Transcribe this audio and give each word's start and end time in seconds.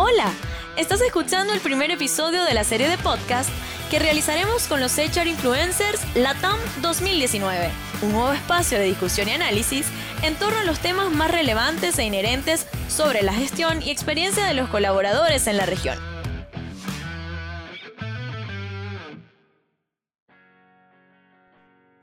Hola, 0.00 0.32
estás 0.76 1.00
escuchando 1.00 1.52
el 1.52 1.58
primer 1.58 1.90
episodio 1.90 2.44
de 2.44 2.54
la 2.54 2.62
serie 2.62 2.88
de 2.88 2.98
podcast 2.98 3.50
que 3.90 3.98
realizaremos 3.98 4.68
con 4.68 4.78
los 4.78 4.96
HR 4.96 5.26
Influencers 5.26 6.00
LATAM 6.14 6.56
2019, 6.82 7.68
un 8.02 8.12
nuevo 8.12 8.32
espacio 8.32 8.78
de 8.78 8.84
discusión 8.84 9.28
y 9.28 9.32
análisis 9.32 9.86
en 10.22 10.36
torno 10.36 10.60
a 10.60 10.64
los 10.64 10.78
temas 10.78 11.10
más 11.10 11.32
relevantes 11.32 11.98
e 11.98 12.04
inherentes 12.04 12.68
sobre 12.86 13.22
la 13.22 13.32
gestión 13.32 13.82
y 13.82 13.90
experiencia 13.90 14.46
de 14.46 14.54
los 14.54 14.68
colaboradores 14.68 15.48
en 15.48 15.56
la 15.56 15.66
región. 15.66 15.98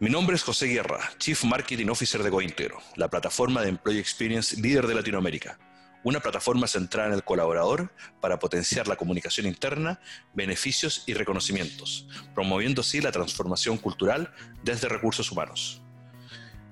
Mi 0.02 0.10
nombre 0.10 0.36
es 0.36 0.44
José 0.44 0.68
Guerra, 0.68 1.00
Chief 1.18 1.42
Marketing 1.46 1.88
Officer 1.88 2.22
de 2.22 2.30
GoIntero, 2.30 2.78
la 2.98 3.08
plataforma 3.08 3.62
de 3.62 3.70
Employee 3.70 4.02
Experience 4.02 4.60
líder 4.60 4.86
de 4.86 4.96
Latinoamérica, 4.96 5.58
una 6.06 6.20
plataforma 6.20 6.68
centrada 6.68 7.10
en 7.10 7.16
el 7.16 7.24
colaborador 7.24 7.92
para 8.22 8.38
potenciar 8.38 8.88
la 8.88 8.96
comunicación 8.96 9.48
interna, 9.48 10.00
beneficios 10.36 11.04
y 11.08 11.16
reconocimientos, 11.16 12.08
promoviendo 12.36 12.82
así 12.82 13.02
la 13.02 13.12
transformación 13.12 13.78
cultural 13.80 14.32
desde 14.64 14.88
recursos 14.88 15.32
humanos. 15.32 15.82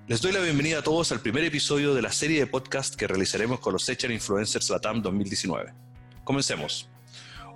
Les 0.07 0.21
doy 0.21 0.33
la 0.33 0.39
bienvenida 0.39 0.79
a 0.79 0.83
todos 0.83 1.11
al 1.11 1.19
primer 1.19 1.43
episodio 1.43 1.95
de 1.95 2.03
la 2.03 2.11
serie 2.11 2.39
de 2.39 2.45
podcast 2.45 2.93
que 2.93 3.07
realizaremos 3.07 3.59
con 3.59 3.73
los 3.73 3.89
HR 3.89 4.13
Influencers 4.13 4.69
Latam 4.69 5.01
2019. 5.01 5.73
Comencemos. 6.23 6.87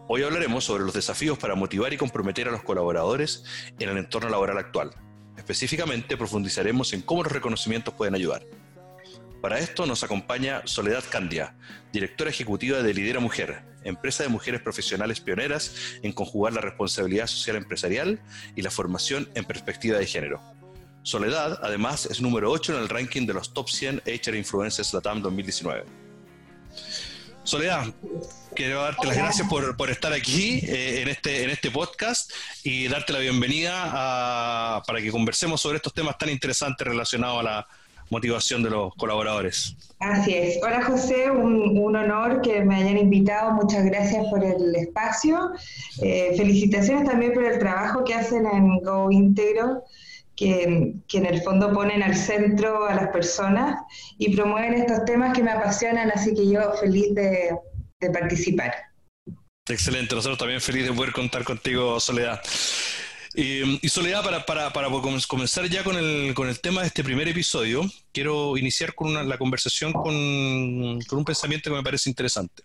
Hoy 0.08 0.24
hablaremos 0.24 0.64
sobre 0.64 0.84
los 0.84 0.96
desafíos 0.96 1.38
para 1.38 1.54
motivar 1.54 1.94
y 1.94 1.98
comprometer 1.98 2.48
a 2.48 2.52
los 2.52 2.64
colaboradores 2.64 3.44
en 3.78 3.90
el 3.90 3.98
entorno 3.98 4.30
laboral 4.30 4.58
actual 4.58 4.96
Específicamente 5.38 6.18
profundizaremos 6.18 6.92
en 6.94 7.02
cómo 7.02 7.24
los 7.24 7.32
reconocimientos 7.32 7.94
pueden 7.94 8.16
ayudar. 8.16 8.44
Para 9.42 9.60
esto 9.60 9.86
nos 9.86 10.04
acompaña 10.04 10.64
Soledad 10.66 11.04
Candia, 11.10 11.56
directora 11.94 12.32
ejecutiva 12.32 12.82
de 12.82 12.94
Lidera 12.94 13.20
Mujer, 13.20 13.62
empresa 13.84 14.24
de 14.24 14.30
mujeres 14.30 14.62
profesionales 14.62 15.20
pioneras 15.20 15.76
en 16.02 16.12
conjugar 16.12 16.54
la 16.54 16.62
responsabilidad 16.62 17.28
social 17.28 17.56
empresarial 17.56 18.20
y 18.56 18.64
la 18.64 18.72
formación 18.72 19.30
en 19.36 19.46
perspectiva 19.46 20.00
de 20.00 20.08
género. 20.08 20.42
Soledad, 21.04 21.60
además, 21.62 22.08
es 22.08 22.20
número 22.20 22.52
8 22.52 22.76
en 22.76 22.82
el 22.82 22.90
ranking 22.90 23.28
de 23.28 23.34
los 23.34 23.54
top 23.54 23.70
100 23.70 24.02
HR 24.06 24.36
Influencers 24.36 24.92
Latam 24.94 25.22
2019. 25.22 25.86
Soledad, 27.44 27.94
quiero 28.56 28.82
darte 28.82 29.08
las 29.08 29.18
gracias 29.18 29.48
por, 29.48 29.90
estar 29.92 30.12
aquí 30.14 30.60
eh, 30.64 31.04
en, 31.04 31.10
este, 31.10 31.44
en 31.44 31.52
este 31.52 31.70
podcast 31.70 32.34
y 32.64 32.88
darte 32.88 33.14
la 33.14 33.20
bienvenida 33.20 34.84
para 34.86 35.00
que 35.00 35.12
conversemos 35.12 35.62
sobre 35.62 35.78
estos 35.78 35.94
temas 35.94 36.18
tan 36.18 36.30
interesantes 36.30 36.86
relacionados 36.86 37.40
a 37.40 37.44
la 37.44 37.68
motivación 38.10 38.64
de 38.64 38.70
los 38.70 38.96
colaboradores. 38.96 39.76
Así 40.00 40.34
es. 40.34 40.60
Hola 40.64 40.84
José, 40.84 41.32
un, 41.32 41.96
honor 41.96 42.42
que 42.42 42.64
me 42.64 42.76
hayan 42.76 42.98
invitado. 42.98 43.52
Muchas 43.52 43.86
gracias 43.86 44.26
por 44.30 44.44
el 44.44 44.76
espacio. 44.76 45.52
Eh, 46.02 46.34
felicitaciones 46.38 47.06
también 47.10 47.34
por 47.34 47.44
el 47.44 47.60
trabajo 47.60 48.04
que 48.04 48.14
hacen 48.14 48.46
en 48.46 48.80
Go 48.80 49.12
Integro 49.12 49.84
que, 50.38 50.94
en 51.14 51.26
el 51.26 51.42
fondo 51.42 51.74
ponen 51.74 52.02
al 52.04 52.16
centro 52.16 52.86
a 52.86 52.94
las 52.94 53.10
personas 53.10 53.80
y 54.18 54.34
promueven 54.34 54.76
estos 54.76 55.04
temas 55.04 55.36
que 55.36 55.44
me 55.44 55.52
apasionan, 55.52 56.12
así 56.12 56.34
que 56.34 56.48
yo 56.48 56.74
feliz 56.80 57.14
de, 57.16 57.58
participar. 58.14 58.72
Excelente, 59.68 60.16
nosotros 60.16 60.38
también 60.38 60.62
felices 60.62 60.92
de 60.92 60.96
poder 60.96 61.12
contar 61.12 61.44
contigo, 61.44 62.00
Soledad. 62.00 62.40
Y 63.40 63.90
Soledad, 63.90 64.24
para, 64.24 64.46
para, 64.48 64.74
para, 64.74 64.88
comenzar 65.28 65.70
ya 65.70 65.84
con 65.84 65.96
el, 65.96 66.34
con 66.34 66.50
el 66.50 66.60
tema 66.60 66.82
de 66.82 66.88
este 66.88 67.04
primer 67.04 67.28
episodio, 67.28 67.84
quiero 68.12 68.58
iniciar 68.58 68.96
con 68.96 69.30
la 69.30 69.38
conversación 69.38 69.94
con, 69.94 71.00
con, 71.02 71.20
un 71.20 71.26
pensamiento 71.26 71.70
que 71.70 71.76
me 71.76 71.84
parece 71.84 72.10
interesante. 72.10 72.64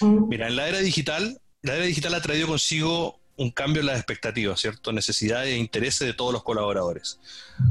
Mm. 0.00 0.28
Mira, 0.28 0.48
en 0.48 0.56
la 0.56 0.66
era 0.66 0.78
digital, 0.78 1.38
la 1.60 1.74
era 1.74 1.84
digital 1.84 2.14
ha 2.14 2.22
traído 2.22 2.46
consigo 2.46 3.20
un 3.36 3.50
cambio 3.50 3.80
en 3.80 3.86
las 3.86 3.96
expectativas, 3.96 4.60
¿cierto? 4.60 4.92
Necesidades 4.92 5.54
e 5.54 5.58
intereses 5.58 6.06
de 6.06 6.14
todos 6.14 6.32
los 6.32 6.42
colaboradores. 6.42 7.18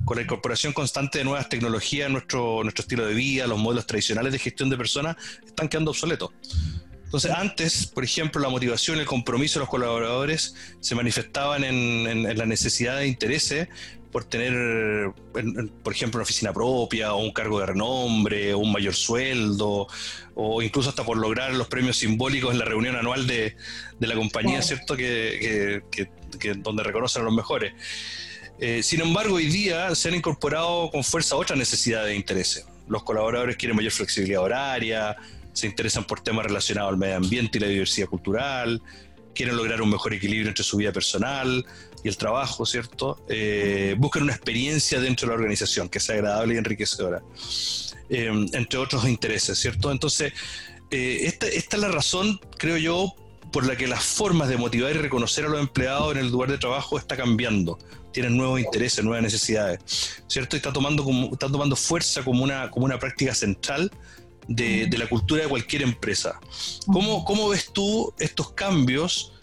Con 0.05 0.17
la 0.17 0.23
incorporación 0.23 0.73
constante 0.73 1.17
de 1.17 1.23
nuevas 1.23 1.49
tecnologías, 1.49 2.11
nuestro, 2.11 2.61
nuestro 2.61 2.83
estilo 2.83 3.07
de 3.07 3.15
vida, 3.15 3.47
los 3.47 3.57
modelos 3.57 3.87
tradicionales 3.87 4.31
de 4.31 4.39
gestión 4.39 4.69
de 4.69 4.77
personas 4.77 5.15
están 5.43 5.69
quedando 5.69 5.89
obsoletos. 5.89 6.29
Entonces, 7.13 7.29
antes, 7.29 7.85
por 7.85 8.03
ejemplo, 8.03 8.41
la 8.41 8.49
motivación 8.49 8.97
y 8.97 9.01
el 9.01 9.05
compromiso 9.05 9.59
de 9.59 9.65
los 9.65 9.69
colaboradores 9.69 10.55
se 10.79 10.95
manifestaban 10.95 11.63
en, 11.63 12.07
en 12.07 12.37
la 12.39 12.47
necesidad 12.47 12.97
de 12.97 13.05
intereses 13.05 13.67
por 14.11 14.23
tener, 14.23 15.11
por 15.83 15.93
ejemplo, 15.93 16.17
una 16.17 16.23
oficina 16.23 16.51
propia 16.51 17.13
o 17.13 17.19
un 17.19 17.31
cargo 17.31 17.59
de 17.59 17.67
renombre 17.67 18.55
o 18.55 18.57
un 18.57 18.71
mayor 18.71 18.95
sueldo 18.95 19.87
o 20.33 20.61
incluso 20.63 20.89
hasta 20.89 21.03
por 21.03 21.17
lograr 21.17 21.53
los 21.53 21.67
premios 21.67 21.97
simbólicos 21.97 22.51
en 22.51 22.57
la 22.57 22.65
reunión 22.65 22.95
anual 22.95 23.27
de, 23.27 23.55
la 23.99 24.15
compañía, 24.15 24.63
¿cierto? 24.63 24.97
Que, 24.97 25.83
donde 26.63 26.81
reconocen 26.81 27.21
a 27.21 27.25
los 27.25 27.33
mejores. 27.35 27.73
Eh, 28.59 28.81
sin 28.81 29.01
embargo, 29.01 29.35
hoy 29.35 29.45
día 29.45 29.93
se 29.93 30.07
han 30.07 30.15
incorporado 30.15 30.89
con 30.89 31.03
fuerza 31.03 31.35
otras 31.35 31.59
necesidades 31.59 32.07
de 32.07 32.15
interés. 32.15 32.65
Los 32.87 33.03
colaboradores 33.03 33.55
quieren 33.55 33.75
mayor 33.75 33.91
flexibilidad 33.91 34.41
horaria, 34.41 35.15
se 35.53 35.67
interesan 35.67 36.03
por 36.03 36.21
temas 36.21 36.45
relacionados 36.45 36.91
al 36.91 36.97
medio 36.97 37.15
ambiente 37.15 37.57
y 37.57 37.61
la 37.61 37.67
diversidad 37.67 38.07
cultural, 38.07 38.81
quieren 39.33 39.55
lograr 39.55 39.81
un 39.81 39.89
mejor 39.89 40.13
equilibrio 40.13 40.49
entre 40.49 40.63
su 40.63 40.77
vida 40.77 40.91
personal 40.91 41.65
y 42.03 42.07
el 42.07 42.17
trabajo, 42.17 42.65
¿cierto? 42.65 43.23
Eh, 43.29 43.95
buscan 43.97 44.23
una 44.23 44.33
experiencia 44.33 44.99
dentro 44.99 45.27
de 45.27 45.33
la 45.33 45.35
organización 45.35 45.89
que 45.89 45.99
sea 45.99 46.15
agradable 46.15 46.55
y 46.55 46.57
enriquecedora, 46.57 47.23
eh, 48.09 48.31
entre 48.53 48.79
otros 48.79 49.07
intereses, 49.07 49.57
¿cierto? 49.57 49.91
Entonces, 49.91 50.33
eh, 50.91 51.21
esta, 51.23 51.47
esta 51.47 51.77
es 51.77 51.81
la 51.81 51.89
razón, 51.89 52.39
creo 52.57 52.77
yo, 52.77 53.15
por 53.51 53.65
la 53.65 53.75
que 53.75 53.87
las 53.87 54.03
formas 54.03 54.49
de 54.49 54.57
motivar 54.57 54.95
y 54.95 54.97
reconocer 54.97 55.45
a 55.45 55.49
los 55.49 55.59
empleados 55.59 56.13
en 56.13 56.19
el 56.19 56.31
lugar 56.31 56.49
de 56.49 56.57
trabajo 56.57 56.97
está 56.97 57.15
cambiando. 57.15 57.77
Tienen 58.11 58.35
nuevos 58.35 58.59
intereses, 58.59 59.03
nuevas 59.03 59.23
necesidades, 59.23 59.79
¿cierto? 60.27 60.55
Y 60.55 60.57
está 60.57 60.73
tomando, 60.73 61.03
como, 61.03 61.31
está 61.31 61.47
tomando 61.47 61.75
fuerza 61.75 62.23
como 62.23 62.43
una, 62.43 62.69
como 62.69 62.85
una 62.85 62.99
práctica 62.99 63.33
central 63.33 63.91
de, 64.47 64.89
la 64.97 65.07
cultura 65.07 65.43
de 65.43 65.49
cualquier 65.49 65.83
empresa. 65.83 66.39
¿Cómo, 66.87 67.25
cómo 67.25 67.49
ves 67.49 67.71
tú 67.71 68.13
estos 68.19 68.51
cambios 68.51 69.33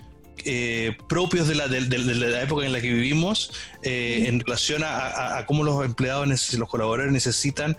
eh, 0.45 0.97
propios 1.09 1.49
de 1.49 1.55
la, 1.55 1.69
de, 1.69 1.81
la, 1.81 2.43
época 2.43 2.65
en 2.65 2.73
la 2.73 2.81
que 2.81 2.89
vivimos 2.89 3.53
eh, 3.83 4.25
en 4.27 4.41
relación 4.41 4.83
a, 4.85 5.45
cómo 5.47 5.65
los 5.65 5.85
empleados, 5.85 6.27
los 6.55 6.69
colaboradores 6.69 7.13
necesitan 7.13 7.77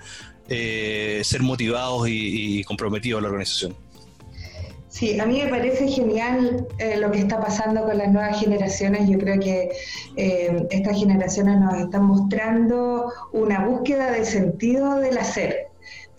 eh, 0.48 1.22
ser 1.24 1.42
motivados 1.42 2.08
y, 2.08 2.64
comprometidos 2.66 3.20
a 3.20 3.22
la 3.22 3.30
organización? 3.30 3.76
Sí, 4.90 5.18
a 5.20 5.26
mí 5.26 5.42
me 5.42 5.48
parece 5.48 5.88
genial 5.88 6.68
lo 7.00 7.12
que 7.12 7.20
está 7.20 7.40
pasando 7.40 7.84
con 7.84 7.98
las 7.98 8.12
nuevas 8.12 8.40
generaciones. 8.40 9.10
Yo 9.10 9.18
creo 9.18 9.40
que 9.40 9.70
estas 10.70 11.00
generaciones 11.00 11.60
nos 11.60 11.76
están 11.76 12.04
mostrando 12.04 13.12
una 13.32 13.66
búsqueda 13.66 14.12
de 14.12 14.26
sentido 14.26 14.98
del 14.98 15.18
hacer 15.18 15.71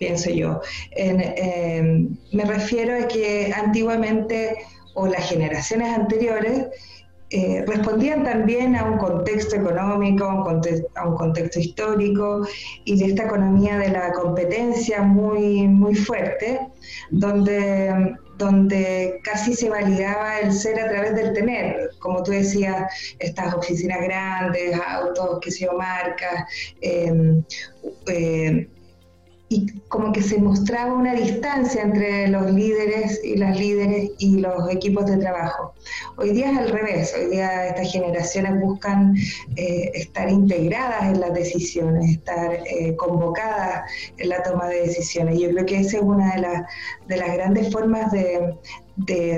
pienso 0.02 0.30
yo. 0.30 0.60
Em, 0.90 2.16
me 2.32 2.44
refiero 2.44 2.92
a 3.00 3.06
que 3.06 3.52
antiguamente 3.54 4.58
o 4.94 5.06
las 5.06 5.28
generaciones 5.30 5.96
anteriores 5.96 6.66
eh, 7.30 7.64
respondían 7.66 8.24
también 8.24 8.74
a 8.76 8.84
un 8.84 8.98
contexto 8.98 9.56
económico, 9.56 10.24
a 10.24 11.08
un 11.08 11.16
contexto, 11.16 11.60
histórico 11.60 12.46
y 12.84 12.98
de 12.98 13.06
esta 13.06 13.24
economía 13.24 13.78
de 13.78 13.90
la 13.90 14.12
competencia 14.12 15.02
muy, 15.02 15.68
muy 15.68 15.94
fuerte, 15.94 16.60
donde, 17.10 18.16
donde 18.36 19.20
casi 19.22 19.54
se 19.54 19.70
validaba 19.70 20.40
el 20.40 20.52
ser 20.52 20.80
a 20.80 20.88
través 20.90 21.14
del 21.14 21.32
tener, 21.32 21.90
como 22.00 22.22
tú 22.24 22.32
decías, 22.32 22.92
estas 23.20 23.54
oficinas 23.54 24.00
grandes, 24.02 24.78
autos, 24.86 25.38
que 25.40 25.50
se 25.52 25.66
marcas, 25.72 26.44
em, 26.82 27.42
eh, 28.08 28.68
y 29.52 29.66
como 29.88 30.12
que 30.12 30.22
se 30.22 30.38
mostraba 30.38 30.94
una 30.94 31.14
distancia 31.14 31.82
entre 31.82 32.28
los 32.28 32.50
líderes 32.50 33.20
y 33.22 33.36
las 33.36 33.58
líderes 33.58 34.12
y 34.18 34.38
los 34.38 34.70
equipos 34.70 35.04
de 35.06 35.18
trabajo. 35.18 35.74
Hoy 36.16 36.30
día 36.30 36.50
es 36.52 36.58
al 36.58 36.70
revés, 36.70 37.14
hoy 37.14 37.26
día 37.26 37.68
estas 37.68 37.92
generaciones 37.92 38.58
buscan 38.60 39.14
eh, 39.56 39.90
estar 39.94 40.30
integradas 40.30 41.04
en 41.04 41.20
las 41.20 41.34
decisiones, 41.34 42.12
estar 42.12 42.54
eh, 42.54 42.96
convocadas 42.96 43.82
en 44.16 44.30
la 44.30 44.42
toma 44.42 44.68
de 44.68 44.86
decisiones. 44.86 45.38
Yo 45.38 45.50
creo 45.50 45.66
que 45.66 45.80
esa 45.80 45.98
es 45.98 46.02
una 46.02 46.34
de, 46.34 46.40
las 46.40 46.62
de 47.08 47.16
las 47.18 47.32
grandes 47.34 47.70
formas 47.70 48.10
de, 48.10 48.54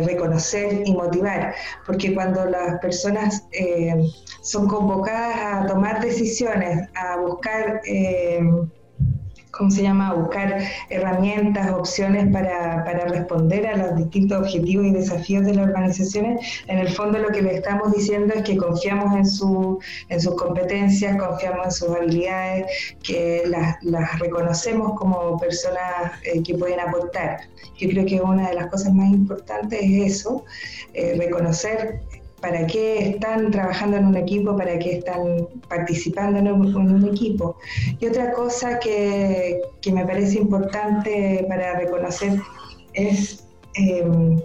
reconocer 0.05 0.83
y 0.85 0.93
motivar, 0.93 1.55
porque 1.87 2.13
cuando 2.13 2.45
las 2.45 2.81
personas 2.81 3.45
eh, 3.53 3.95
son 4.43 4.67
convocadas 4.67 5.37
a 5.37 5.67
tomar 5.67 6.01
decisiones, 6.01 6.89
a 6.95 7.17
buscar 7.17 7.81
¿cómo 9.57 9.71
se 9.71 9.83
llama?, 9.83 10.13
buscar 10.15 10.59
herramientas, 10.91 11.71
opciones 11.73 12.31
para, 12.33 12.85
para, 12.85 13.07
responder 13.07 13.67
a 13.67 13.77
los 13.77 13.97
distintos 13.97 14.39
objetivos 14.39 14.87
y 14.87 14.91
desafíos 14.93 15.45
de 15.45 15.55
las 15.55 15.67
organizaciones, 15.67 16.63
en 16.67 16.79
el 16.79 16.89
fondo 16.89 17.19
lo 17.19 17.29
que 17.29 17.43
le 17.43 17.57
estamos 17.57 17.93
diciendo 17.93 18.35
es 18.35 18.43
que 18.43 18.57
confiamos 18.57 19.15
en, 19.17 19.27
su, 19.27 19.79
en 20.09 20.21
sus 20.21 20.35
competencias, 20.35 21.17
confiamos 21.17 21.67
en 21.67 21.73
sus 21.73 21.91
habilidades, 21.91 22.67
que 23.03 23.45
las, 23.47 23.83
las 23.83 24.19
reconocemos 24.19 24.99
como 24.99 25.39
personas 25.39 26.13
eh, 26.25 26.43
que 26.43 26.55
pueden 26.55 26.81
aportar. 26.81 27.41
Yo 27.79 27.89
creo 27.89 28.07
que 28.07 28.21
una 28.21 28.49
de 28.49 28.55
las 28.55 28.69
cosas 28.69 28.93
más 28.93 29.11
importantes 29.11 29.81
es 29.83 30.19
eso, 30.19 30.45
eh, 30.93 31.15
reconocer 31.19 32.01
para 32.45 32.67
qué 32.67 33.09
están 33.09 33.51
trabajando 33.51 33.97
en 33.97 34.05
un 34.05 34.17
equipo, 34.17 34.55
para 34.55 34.79
qué 34.79 34.99
están 34.99 35.49
participando 35.67 36.39
en 36.39 36.49
un, 36.49 37.09
equipo. 37.09 37.57
Y 37.99 38.07
otra 38.07 38.33
cosa 38.33 38.79
que, 38.81 39.63
me 39.91 40.05
parece 40.05 40.39
importante 40.39 41.47
para 41.49 41.79
reconocer 41.79 42.39
es 42.93 43.47
em, 43.75 44.39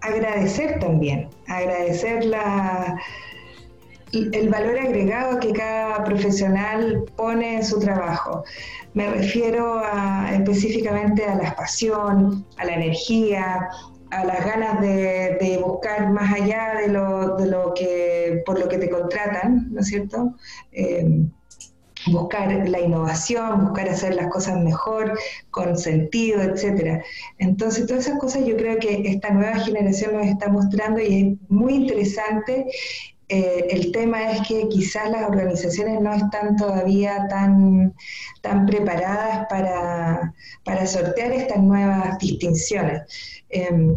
agradecer 0.00 0.80
también, 0.80 1.28
agradecer 1.46 2.24
la, 2.24 2.98
el 4.12 4.48
valor 4.48 4.76
agregado 4.76 5.38
que 5.38 5.52
cada 5.52 6.02
profesional 6.02 7.04
pone 7.16 7.58
en 7.58 7.64
su 7.64 7.78
trabajo. 7.78 8.42
Me 8.94 9.08
refiero 9.10 9.80
específicamente 10.32 11.24
a 11.24 11.36
la 11.36 11.54
pasión, 11.54 12.44
a 12.56 12.64
la 12.64 12.72
energía, 12.72 13.68
a 14.10 14.24
las 14.24 14.44
ganas 14.44 14.80
de, 14.80 15.60
buscar 15.62 16.10
más 16.10 16.32
allá 16.32 16.74
de 16.80 16.88
lo, 16.88 17.36
de 17.36 17.46
lo, 17.46 17.74
que, 17.74 18.42
por 18.46 18.58
lo 18.58 18.68
que 18.68 18.78
te 18.78 18.88
contratan, 18.88 19.68
¿no 19.72 19.80
es 19.80 19.88
cierto? 19.88 20.34
Eh, 20.72 21.26
buscar 22.06 22.68
la 22.68 22.80
innovación, 22.80 23.66
buscar 23.66 23.88
hacer 23.88 24.14
las 24.14 24.28
cosas 24.28 24.58
mejor, 24.60 25.18
con 25.50 25.76
sentido, 25.76 26.42
etcétera. 26.42 27.02
Entonces, 27.38 27.86
todas 27.86 28.06
esas 28.06 28.18
cosas 28.18 28.46
yo 28.46 28.56
creo 28.56 28.78
que 28.78 29.02
esta 29.04 29.30
nueva 29.30 29.56
generación 29.56 30.14
nos 30.14 30.26
está 30.26 30.48
mostrando 30.48 31.00
y 31.00 31.20
es 31.20 31.50
muy 31.50 31.74
interesante. 31.74 32.66
Eh, 33.28 33.66
el 33.70 33.92
tema 33.92 34.32
es 34.32 34.48
que 34.48 34.68
quizás 34.68 35.10
las 35.10 35.28
organizaciones 35.28 36.00
no 36.00 36.14
están 36.14 36.56
todavía 36.56 37.26
tan, 37.28 37.94
tan 38.40 38.64
preparadas 38.64 39.46
para, 39.50 40.34
para 40.64 40.86
sortear 40.86 41.32
estas 41.32 41.58
nuevas 41.58 42.18
distinciones. 42.18 43.02
Em, 43.50 43.96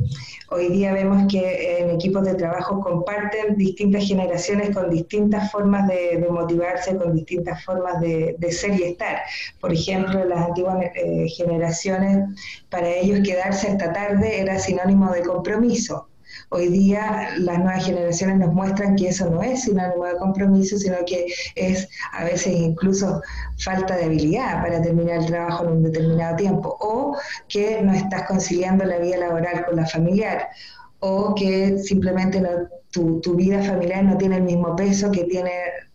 hoy 0.49 0.69
día 0.69 0.93
vemos 0.93 1.31
que 1.31 1.79
en 1.79 1.89
equipos 1.91 2.23
de 2.23 2.35
trabajo 2.35 2.79
comparten 2.81 3.57
distintas 3.57 4.05
generaciones 4.05 4.75
con 4.75 4.89
distintas 4.89 5.51
formas 5.51 5.87
de, 5.87 6.25
motivarse, 6.29 6.95
con 6.97 7.15
distintas 7.15 7.63
formas 7.63 7.99
de, 8.01 8.35
ser 8.51 8.79
y 8.79 8.83
estar. 8.83 9.21
Por 9.59 9.73
ejemplo, 9.73 10.25
las 10.25 10.47
antiguas 10.47 10.85
eh, 10.95 11.27
generaciones, 11.29 12.29
para 12.69 12.89
ellos 12.89 13.19
quedarse 13.25 13.69
hasta 13.69 13.93
tarde 13.93 14.41
era 14.41 14.59
sinónimo 14.59 15.11
de 15.11 15.23
compromiso. 15.23 16.10
Hoy 16.53 16.67
día 16.67 17.29
las 17.37 17.59
nuevas 17.59 17.85
generaciones 17.85 18.37
nos 18.39 18.53
muestran 18.53 18.97
que 18.97 19.07
eso 19.07 19.29
no 19.29 19.41
es 19.41 19.63
sinónimo 19.63 20.03
de 20.03 20.17
compromiso, 20.17 20.77
sino 20.77 20.97
que 21.05 21.27
es 21.55 21.87
a 22.11 22.25
veces 22.25 22.47
incluso 22.47 23.21
falta 23.57 23.95
de 23.95 24.03
habilidad 24.03 24.61
para 24.61 24.81
terminar 24.81 25.19
el 25.19 25.27
trabajo 25.27 25.63
en 25.63 25.71
un 25.71 25.83
determinado 25.83 26.35
tiempo, 26.35 26.75
o 26.81 27.15
que 27.47 27.81
no 27.81 27.93
estás 27.93 28.27
conciliando 28.27 28.83
la 28.83 28.97
vida 28.97 29.15
laboral 29.15 29.65
con 29.65 29.77
la 29.77 29.87
familiar, 29.87 30.49
o 30.99 31.33
que 31.35 31.77
simplemente 31.77 32.43
tu, 32.91 33.21
tu 33.21 33.35
vida 33.35 33.63
familiar 33.63 34.03
no 34.03 34.17
tiene 34.17 34.35
el 34.35 34.43
mismo 34.43 34.75
peso 34.75 35.09
que 35.09 35.23
tiene 35.23 35.51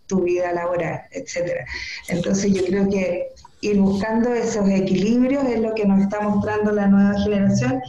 tu 0.06 0.22
vida 0.22 0.52
laboral, 0.52 1.02
etcétera. 1.10 1.66
Entonces 2.08 2.54
yo 2.54 2.64
creo 2.64 2.88
que 2.88 3.26
ir 3.60 3.78
buscando 3.78 4.32
esos 4.32 4.66
equilibrios 4.70 5.44
es 5.44 5.60
lo 5.60 5.74
que 5.74 5.84
nos 5.84 6.00
está 6.00 6.20
mostrando 6.20 6.72
la 6.72 6.86
nueva 6.86 7.20
generación 7.20 7.82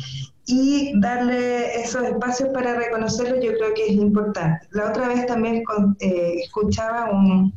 y 0.47 0.93
darle 1.01 1.81
esos 1.81 2.03
espacios 2.03 2.49
para 2.49 2.73
reconocerlo 2.75 3.39
yo 3.41 3.51
creo 3.57 3.73
que 3.73 3.87
es 3.87 3.91
importante. 3.91 4.65
La 4.71 4.89
otra 4.89 5.09
vez 5.09 5.25
también 5.25 5.63
eh, 5.99 6.35
escuchaba 6.41 7.11
un, 7.11 7.53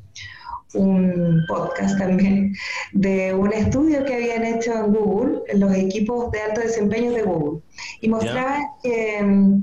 un 0.75 1.45
podcast 1.47 1.99
también 1.99 2.53
de 2.93 3.33
un 3.33 3.53
estudio 3.53 4.05
que 4.05 4.15
habían 4.15 4.45
hecho 4.45 4.73
en 4.73 4.93
Google, 4.93 5.39
en 5.49 5.61
los 5.61 5.73
equipos 5.73 6.33
de 6.33 6.41
alto 6.41 6.61
desempeño 6.61 7.13
de 7.13 7.23
Google, 7.23 7.61
y 8.01 8.09
mostraban 8.09 8.63
que 8.83 9.63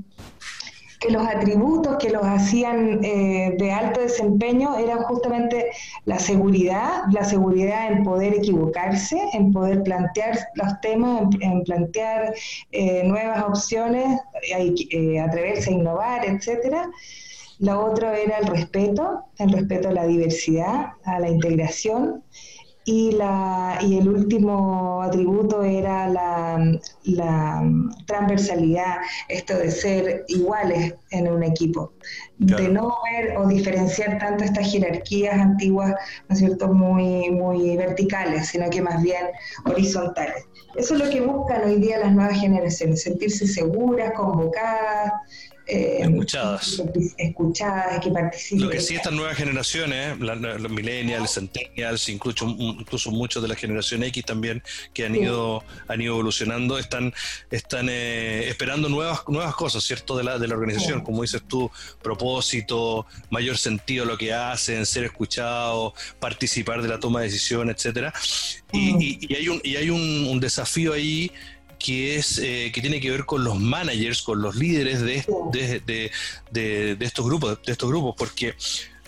que 1.00 1.10
los 1.10 1.26
atributos 1.26 1.96
que 1.98 2.10
los 2.10 2.24
hacían 2.24 3.02
eh, 3.04 3.54
de 3.58 3.72
alto 3.72 4.00
desempeño 4.00 4.76
eran 4.78 4.98
justamente 5.04 5.70
la 6.04 6.18
seguridad, 6.18 7.04
la 7.12 7.24
seguridad 7.24 7.92
en 7.92 8.02
poder 8.02 8.34
equivocarse, 8.34 9.20
en 9.32 9.52
poder 9.52 9.82
plantear 9.82 10.38
los 10.54 10.80
temas, 10.80 11.22
en, 11.40 11.62
plantear 11.64 12.34
eh, 12.72 13.02
nuevas 13.04 13.42
opciones, 13.44 14.20
eh, 14.42 15.20
atreverse 15.20 15.70
a 15.70 15.72
innovar, 15.74 16.24
etcétera. 16.24 16.90
Lo 17.60 17.84
otro 17.84 18.12
era 18.12 18.38
el 18.38 18.46
respeto, 18.46 19.24
el 19.38 19.50
respeto 19.50 19.88
a 19.88 19.92
la 19.92 20.06
diversidad, 20.06 20.92
a 21.04 21.18
la 21.18 21.28
integración 21.28 22.22
y, 22.88 23.12
la, 23.12 23.78
y 23.82 23.98
el 23.98 24.08
último 24.08 25.02
atributo 25.02 25.62
era 25.62 26.08
la, 26.08 26.72
transversalidad, 28.06 28.96
esto 29.28 29.58
de 29.58 29.70
ser 29.70 30.24
iguales 30.28 30.94
en 31.10 31.28
un 31.28 31.42
equipo, 31.42 31.92
de 32.38 32.66
no 32.70 32.94
ver 33.12 33.36
o 33.36 33.46
diferenciar 33.46 34.18
tanto 34.18 34.44
estas 34.44 34.72
jerarquías 34.72 35.38
antiguas, 35.38 35.96
¿no 36.28 36.32
es 36.32 36.38
cierto?, 36.38 36.72
muy, 36.72 37.30
muy 37.30 37.76
verticales, 37.76 38.48
sino 38.48 38.70
que 38.70 38.80
más 38.80 39.02
bien 39.02 39.26
horizontales. 39.66 40.46
Eso 40.74 40.94
es 40.94 41.04
lo 41.04 41.10
que 41.10 41.20
buscan 41.20 41.64
hoy 41.64 41.76
día 41.76 41.98
las 41.98 42.12
nuevas 42.12 42.40
generaciones, 42.40 43.02
sentirse 43.02 43.46
seguras, 43.46 44.12
convocadas, 44.12 45.12
eh, 45.68 45.98
escuchadas. 46.00 46.82
Escuchadas, 47.18 48.02
que 48.02 48.10
participen. 48.10 48.64
Lo 48.64 48.70
que 48.70 48.80
sí 48.80 48.94
estas 48.94 49.12
nuevas 49.12 49.36
generaciones, 49.36 50.18
los 50.18 50.70
millennials, 50.70 51.34
centennials, 51.34 52.08
incluso, 52.08 52.46
incluso 52.58 53.10
muchos 53.10 53.42
de 53.42 53.48
la 53.48 53.54
generación 53.54 54.02
X 54.02 54.24
también, 54.24 54.62
que 54.94 55.04
han 55.04 55.14
ido 55.14 55.62
han 55.86 56.00
ido 56.00 56.14
evolucionando, 56.14 56.78
están, 56.78 57.12
están 57.50 57.88
eh, 57.90 58.48
esperando 58.48 58.88
nuevas, 58.88 59.20
nuevas 59.28 59.54
cosas, 59.54 59.84
¿cierto? 59.84 60.16
De 60.16 60.24
la, 60.24 60.38
de 60.38 60.48
la 60.48 60.54
organización, 60.54 61.02
como 61.02 61.22
dices 61.22 61.42
tú, 61.46 61.70
propósito, 62.02 63.06
mayor 63.30 63.58
sentido 63.58 64.06
lo 64.06 64.16
que 64.16 64.32
hacen, 64.32 64.86
ser 64.86 65.04
escuchados, 65.04 65.92
participar 66.18 66.80
de 66.80 66.88
la 66.88 66.98
toma 66.98 67.20
de 67.20 67.26
decisión, 67.26 67.68
etcétera. 67.68 68.12
Y, 68.72 69.34
hay 69.34 69.48
un, 69.48 69.60
y 69.62 69.76
hay 69.76 69.90
un 69.90 70.40
desafío 70.40 70.94
ahí 70.94 71.30
que 71.78 72.16
es 72.16 72.38
eh, 72.38 72.70
que 72.72 72.80
tiene 72.80 73.00
que 73.00 73.10
ver 73.10 73.24
con 73.24 73.44
los 73.44 73.58
managers, 73.58 74.22
con 74.22 74.42
los 74.42 74.56
líderes 74.56 75.00
de, 75.00 75.24
de, 76.50 76.96
estos 77.00 77.24
grupos, 77.24 77.58
de 77.64 77.72
estos 77.72 77.88
grupos, 77.88 78.14
porque 78.16 78.54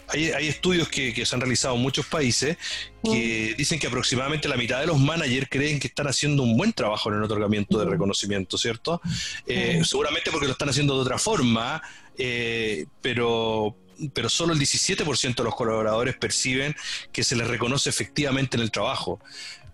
hay, 0.09 0.31
hay 0.31 0.49
estudios 0.49 0.89
que, 0.89 1.25
se 1.25 1.35
han 1.35 1.41
realizado 1.41 1.75
en 1.75 1.83
muchos 1.83 2.07
países 2.07 2.57
que 3.03 3.55
dicen 3.57 3.79
que 3.79 3.87
aproximadamente 3.87 4.49
la 4.49 4.57
mitad 4.57 4.81
de 4.81 4.87
los 4.87 4.99
managers 4.99 5.49
creen 5.49 5.81
que 5.81 5.89
están 5.89 6.07
haciendo 6.07 6.43
un 6.43 6.57
buen 6.57 6.73
trabajo 6.73 7.09
en 7.11 7.17
el 7.17 7.23
otorgamiento 7.23 7.79
de 7.79 7.87
reconocimiento, 7.87 8.59
¿cierto? 8.59 9.01
Eh, 9.47 9.83
seguramente 9.85 10.31
porque 10.31 10.47
lo 10.47 10.53
están 10.53 10.69
haciendo 10.69 10.95
de 10.95 11.01
otra 11.01 11.19
forma, 11.19 11.83
eh, 12.19 12.87
pero 13.01 13.77
pero 14.15 14.29
solo 14.29 14.53
el 14.53 14.59
17% 14.59 15.35
de 15.35 15.45
los 15.45 15.55
colaboradores 15.55 16.17
perciben 16.17 16.75
que 17.13 17.23
se 17.23 17.37
les 17.37 17.47
reconoce 17.47 17.91
efectivamente 17.91 18.57
en 18.57 18.63
el 18.63 18.71
trabajo. 18.71 19.21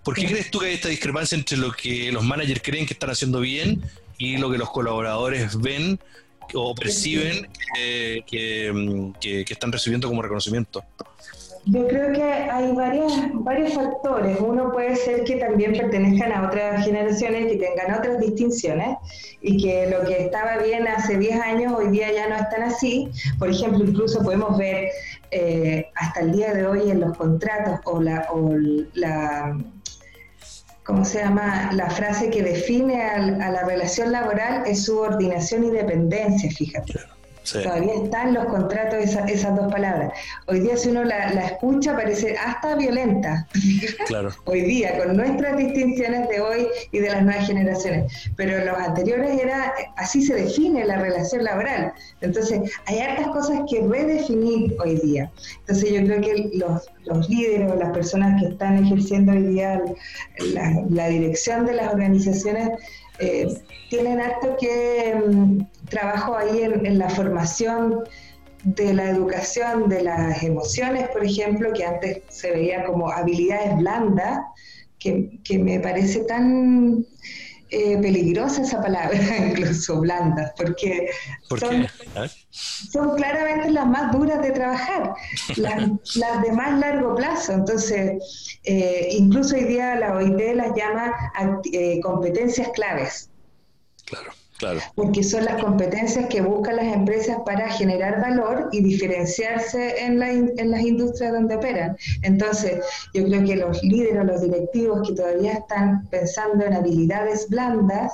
¿Por 0.07 0.15
qué 0.15 0.25
crees 0.25 0.53
tú 0.53 0.61
que 0.61 0.67
hay 0.67 0.75
esta 0.75 0.89
discrepancia 0.89 1.37
entre 1.37 1.57
lo 1.59 1.73
que 1.73 2.13
los 2.13 2.23
managers 2.23 2.63
creen 2.63 2.87
que 2.87 2.93
están 2.93 3.11
haciendo 3.11 3.41
bien 3.41 3.83
y 4.19 4.37
lo 4.37 4.49
que 4.53 4.57
los 4.57 4.71
colaboradores 4.71 5.61
ven 5.61 5.99
o 6.55 6.77
perciben 6.77 7.49
que, 7.75 9.45
están 9.49 9.73
recibiendo 9.73 10.07
como 10.07 10.23
reconocimiento? 10.23 10.85
Yo 11.65 11.89
creo 11.89 12.13
que 12.13 12.23
hay 12.23 12.71
varios, 12.71 13.15
varios 13.33 13.75
factores. 13.75 14.39
Uno 14.39 14.71
puede 14.71 14.95
ser 14.95 15.25
que 15.25 15.39
también 15.39 15.73
pertenezcan 15.73 16.31
a 16.31 16.47
otras 16.47 16.85
generaciones 16.85 17.51
que 17.51 17.57
tengan 17.57 17.99
otras 17.99 18.21
distinciones 18.21 18.99
y 19.43 19.61
que 19.61 19.91
lo 19.91 20.07
que 20.07 20.27
estaba 20.27 20.59
bien 20.59 20.87
hace 20.87 21.19
10 21.19 21.41
años 21.41 21.73
hoy 21.77 21.89
día 21.89 22.13
ya 22.13 22.29
no 22.29 22.37
están 22.37 22.63
así. 22.63 23.11
Por 23.41 23.51
ejemplo, 23.51 23.83
incluso 23.83 24.23
podemos 24.23 24.57
ver 24.57 24.89
eh, 25.33 25.89
hasta 25.97 26.21
el 26.21 26.31
día 26.31 26.55
de 26.55 26.65
hoy 26.65 26.93
en 26.93 27.01
los 27.01 27.17
contratos 27.17 27.81
o 27.85 28.01
la, 28.01 28.29
o 28.31 28.55
la 28.95 29.59
¿cómo 30.87 31.05
se 31.05 31.19
llama? 31.19 31.71
La 31.73 31.91
frase 31.91 32.31
que 32.31 32.43
define 32.43 33.03
a, 33.03 33.19
la 33.19 33.65
relación 33.65 34.13
laboral 34.13 34.63
es 34.67 34.85
subordinación 34.85 35.65
y 35.65 35.71
dependencia, 35.71 36.51
fíjate. 36.51 36.95
Todavía 37.53 37.95
están 38.03 38.35
los 38.35 38.47
contratos 38.47 39.05
esas 39.05 39.57
dos 39.57 39.73
palabras. 39.73 40.13
Hoy 40.47 40.61
día 40.61 40.77
si 40.77 40.91
uno 40.91 41.05
la, 41.05 41.29
escucha 41.29 41.95
parece 41.95 42.37
hasta 42.37 42.75
violenta. 42.77 43.47
Claro. 44.07 44.31
hoy 44.45 44.61
día, 44.63 44.97
con 44.99 45.17
nuestras 45.17 45.57
distinciones 45.57 46.29
de 46.29 46.41
hoy 46.41 46.69
y 46.93 46.99
de 46.99 47.11
las 47.11 47.23
nuevas 47.23 47.47
generaciones. 47.47 48.31
Pero 48.37 48.65
los 48.65 48.77
anteriores 48.79 49.41
era, 49.41 49.73
así 49.97 50.23
se 50.23 50.35
define 50.35 50.85
la 50.85 50.99
relación 50.99 51.45
laboral. 51.45 51.93
Entonces, 52.21 52.61
hay 52.87 53.01
hartas 53.01 53.29
cosas 53.29 53.61
que 53.69 53.81
redefinir 53.81 54.77
hoy 54.81 54.97
día. 55.01 55.31
Entonces, 55.61 55.91
yo 55.91 56.05
creo 56.05 56.21
que 56.21 56.51
los, 56.55 56.89
los 57.05 57.29
líderes 57.29 57.73
o 57.73 57.77
las 57.77 57.91
personas 57.93 58.41
que 58.41 58.49
están 58.51 58.85
ejerciendo 58.85 59.33
hoy 59.33 59.43
día 59.43 59.83
la, 60.53 60.85
la 60.89 61.09
dirección 61.09 61.67
de 61.67 61.75
las 61.75 61.93
organizaciones 61.93 62.71
eh, 63.19 63.49
tienen 63.89 64.21
harto 64.21 64.57
que 64.61 65.15
mm, 65.27 65.61
trabajo 65.89 66.37
ahí 66.37 66.63
en, 66.63 66.99
la 66.99 67.09
formación 67.11 68.05
de 68.65 68.95
la 68.95 69.11
educación 69.11 69.89
de 69.89 70.03
las 70.03 70.43
emociones, 70.43 71.09
por 71.09 71.25
ejemplo, 71.25 71.73
que 71.73 71.85
antes 71.85 72.23
se 72.29 72.51
veía 72.51 72.85
como 72.85 73.11
habilidades 73.11 73.77
blandas, 73.77 74.41
que, 74.99 75.41
que 75.45 75.59
me 75.59 75.79
parece 75.79 76.21
tan 76.25 77.07
eh, 77.71 77.99
peligrosa 78.01 78.63
esa 78.63 78.81
palabra, 78.81 79.19
incluso 79.51 80.01
blandas, 80.01 80.53
porque 80.57 81.11
son, 81.59 81.87
son, 82.53 83.17
claramente 83.17 83.71
las 83.71 83.87
más 83.89 84.13
duras 84.13 84.41
de 84.41 84.53
trabajar, 84.53 85.15
las, 85.57 85.91
las 86.17 86.43
de 86.43 86.53
más 86.53 86.79
largo 86.79 87.17
plazo. 87.17 87.55
Entonces, 87.55 88.61
eh, 88.63 89.09
incluso 89.11 89.57
hoy 89.57 89.65
día 89.65 89.97
la 89.97 90.15
OIT 90.15 90.55
las 90.55 90.77
llama 90.77 91.13
eh, 91.73 91.99
competencias 92.03 92.69
claves. 92.69 93.31
Claro. 94.05 94.31
Porque 94.95 95.23
son 95.23 95.45
las 95.45 95.63
competencias 95.63 96.27
que 96.27 96.41
buscan 96.41 96.77
las 96.77 96.95
empresas 96.95 97.39
para 97.45 97.69
generar 97.71 98.21
valor 98.21 98.69
y 98.73 98.83
diferenciarse 98.83 100.03
en, 100.05 100.19
la, 100.19 100.31
en 100.31 100.71
las 100.71 100.81
industrias 100.81 101.33
donde 101.33 101.57
operan. 101.57 101.97
Entonces, 102.23 102.85
yo 103.13 103.25
creo 103.27 103.45
que 103.45 103.57
los 103.57 103.83
líderes, 103.83 104.25
los 104.25 104.41
directivos 104.41 105.07
que 105.07 105.15
todavía 105.15 105.53
están 105.55 106.07
pensando 106.09 106.65
en 106.65 106.73
habilidades 106.73 107.49
blandas 107.49 108.13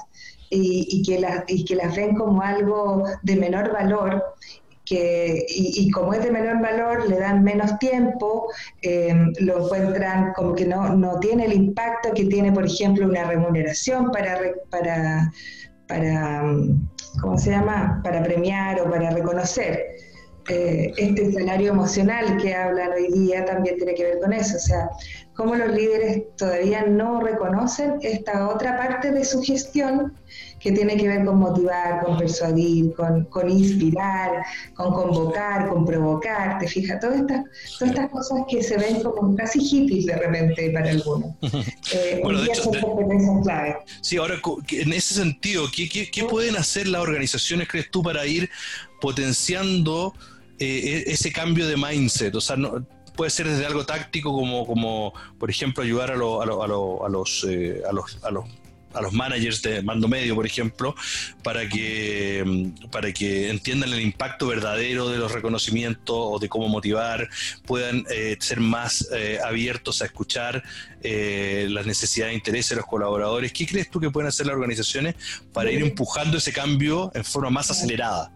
y, 0.50 1.02
que, 1.02 1.18
las, 1.18 1.96
ven 1.96 2.14
como 2.14 2.42
algo 2.42 3.04
de 3.22 3.36
menor 3.36 3.72
valor, 3.72 4.22
que, 4.84 5.46
y, 5.48 5.90
como 5.92 6.12
es 6.12 6.22
de 6.22 6.30
menor 6.30 6.60
valor, 6.60 7.08
le 7.08 7.18
dan 7.18 7.42
menos 7.42 7.78
tiempo, 7.78 8.48
eh, 8.82 9.14
lo 9.40 9.64
encuentran 9.64 10.32
como 10.34 10.54
que 10.54 10.66
no, 10.66 10.94
no 10.94 11.18
tiene 11.20 11.46
el 11.46 11.52
impacto 11.52 12.12
que 12.12 12.24
tiene, 12.24 12.52
por 12.52 12.66
ejemplo, 12.66 13.06
una 13.06 13.24
remuneración 13.24 14.10
para, 14.10 14.38
para 14.70 15.32
para, 15.92 16.42
¿cómo 17.20 17.38
se 17.38 17.50
llama?, 17.50 18.00
para 18.02 18.22
premiar 18.22 18.80
o 18.80 18.90
para 18.90 19.10
reconocer. 19.10 19.78
Eh, 20.48 20.92
este 20.96 21.28
escenario 21.28 21.70
emocional 21.70 22.36
que 22.38 22.52
hablan 22.54 22.92
hoy 22.92 23.12
día 23.12 23.44
también 23.44 23.76
tiene 23.76 23.94
que 23.94 24.02
ver 24.02 24.18
con 24.18 24.32
eso, 24.32 24.56
o 24.56 24.60
sea, 24.60 24.90
cómo 25.34 25.54
los 25.54 25.68
líderes 25.68 26.22
todavía 26.36 26.84
no 26.84 27.20
reconocen 27.20 27.98
esta 28.02 28.48
otra 28.48 28.76
parte 28.76 29.12
de 29.12 29.24
su 29.24 29.40
gestión 29.40 30.14
que 30.62 30.70
tiene 30.70 30.96
que 30.96 31.08
ver 31.08 31.24
con 31.24 31.38
motivar, 31.38 32.04
con 32.04 32.16
persuadir, 32.18 32.94
con, 32.94 33.50
inspirar, 33.50 34.44
con 34.74 34.92
convocar, 34.94 35.68
con 35.68 35.84
provocar, 35.84 36.58
te 36.60 36.68
fijas, 36.68 37.00
todas 37.00 37.20
estas, 37.20 37.44
todas 37.78 37.90
estas 37.94 38.10
cosas 38.10 38.38
que 38.48 38.62
se 38.62 38.78
ven 38.78 39.02
como 39.02 39.34
casi 39.34 39.58
hippies 39.58 40.06
de 40.06 40.16
repente 40.16 40.70
para 40.70 40.90
algunos. 40.90 41.34
Eh, 41.94 42.20
bueno, 42.22 42.40
de 42.40 42.46
hecho, 42.46 42.70
clave. 43.42 43.76
Sí, 44.00 44.16
ahora 44.16 44.40
en 44.70 44.92
ese 44.92 45.14
sentido, 45.14 45.66
¿qué, 45.74 45.88
qué, 45.88 46.24
pueden 46.24 46.56
hacer 46.56 46.86
las 46.86 47.02
organizaciones, 47.02 47.68
crees 47.68 47.90
tú, 47.90 48.02
para 48.02 48.24
ir 48.26 48.48
potenciando 49.00 50.14
eh, 50.58 51.04
e, 51.06 51.12
ese 51.12 51.32
cambio 51.32 51.66
de 51.66 51.76
mindset? 51.76 52.34
O 52.34 52.40
sea, 52.40 52.56
no, 52.56 52.86
puede 53.14 53.30
ser 53.30 53.48
desde 53.48 53.66
algo 53.66 53.84
táctico 53.84 54.32
como, 54.32 54.66
como 54.66 55.12
por 55.38 55.50
ejemplo, 55.50 55.82
ayudar 55.82 56.12
a, 56.12 56.14
a, 56.14 56.16
a, 56.16 57.08
los, 57.08 57.46
eh, 57.48 57.82
a, 57.88 57.92
los, 57.92 58.18
a 58.24 58.30
los 58.30 58.44
a 58.94 59.00
los 59.00 59.12
managers 59.12 59.62
de 59.62 59.82
mando 59.82 60.08
medio, 60.08 60.34
por 60.34 60.46
ejemplo, 60.46 60.94
para 61.42 61.68
que, 61.68 62.42
mm, 62.44 62.90
para 62.90 63.12
que 63.12 63.50
entiendan 63.50 63.92
el 63.92 64.00
impacto 64.00 64.46
verdadero 64.46 65.08
de 65.08 65.18
los 65.18 65.32
reconocimientos 65.32 66.16
o 66.16 66.38
de 66.38 66.48
cómo 66.48 66.68
motivar, 66.68 67.28
puedan 67.66 68.04
eh, 68.10 68.36
ser 68.40 68.60
más 68.60 69.08
eh, 69.12 69.38
abiertos 69.44 70.02
a 70.02 70.06
escuchar 70.06 70.62
eh, 71.02 71.66
las 71.70 71.86
necesidades 71.86 72.32
e 72.32 72.36
intereses 72.36 72.70
de 72.70 72.76
los 72.76 72.86
colaboradores. 72.86 73.52
¿Qué 73.52 73.66
crees 73.66 73.90
tú 73.90 74.00
que 74.00 74.10
pueden 74.10 74.28
hacer 74.28 74.46
las 74.46 74.54
organizaciones 74.54 75.14
para 75.52 75.70
ir 75.70 75.82
empujando 75.82 76.38
ese 76.38 76.52
cambio 76.52 77.10
en 77.14 77.24
forma 77.24 77.50
más 77.50 77.70
acelerada? 77.70 78.30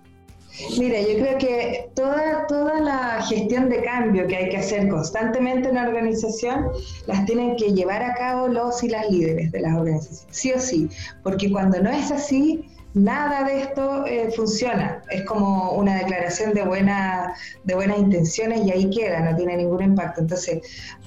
Mira, 0.79 1.01
yo 1.01 1.19
creo 1.19 1.39
que 1.39 1.91
toda, 1.95 2.47
toda 2.47 2.81
la 2.81 3.23
gestión 3.23 3.69
de 3.69 3.83
cambio 3.83 4.27
que 4.27 4.37
hay 4.37 4.49
que 4.49 4.57
hacer 4.57 4.89
constantemente 4.89 5.69
en 5.69 5.75
la 5.75 5.83
organización, 5.89 6.69
las 7.07 7.27
tienen 7.27 7.57
que 7.57 7.73
llevar 7.73 8.03
a 8.03 8.15
cabo 8.15 8.49
los 8.49 8.83
y 8.83 8.89
las 8.89 9.11
líderes 9.11 9.53
de 9.53 9.61
las 9.61 9.75
organizaciones, 9.75 10.27
sí 10.31 10.53
o 10.53 10.59
sí, 10.59 10.89
porque 11.23 11.51
cuando 11.51 11.81
no 11.83 11.91
es 11.91 12.11
así, 12.11 12.65
nada 12.95 13.45
de 13.45 13.61
esto 13.61 14.07
eh, 14.07 14.31
funciona. 14.35 15.03
Es 15.11 15.25
como 15.25 15.73
una 15.73 15.97
declaración 15.97 16.55
de, 16.55 16.65
buena, 16.65 17.35
de 17.65 17.75
buenas 17.75 17.99
intenciones 17.99 18.65
y 18.65 18.71
ahí 18.71 18.91
queda, 18.91 19.21
no 19.21 19.37
tiene 19.37 19.59
ningún 19.59 19.83
impacto. 19.83 20.23
Entonces, 20.23 20.63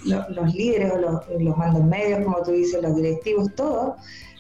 los 0.06 0.54
líderes 0.54 0.92
o 0.94 0.98
los, 0.98 1.22
los 1.40 1.58
mandos 1.58 1.84
medios, 1.84 2.24
como 2.24 2.44
tú 2.44 2.52
dices, 2.52 2.82
los 2.84 2.96
directivos, 2.96 3.54
todos 3.56 3.96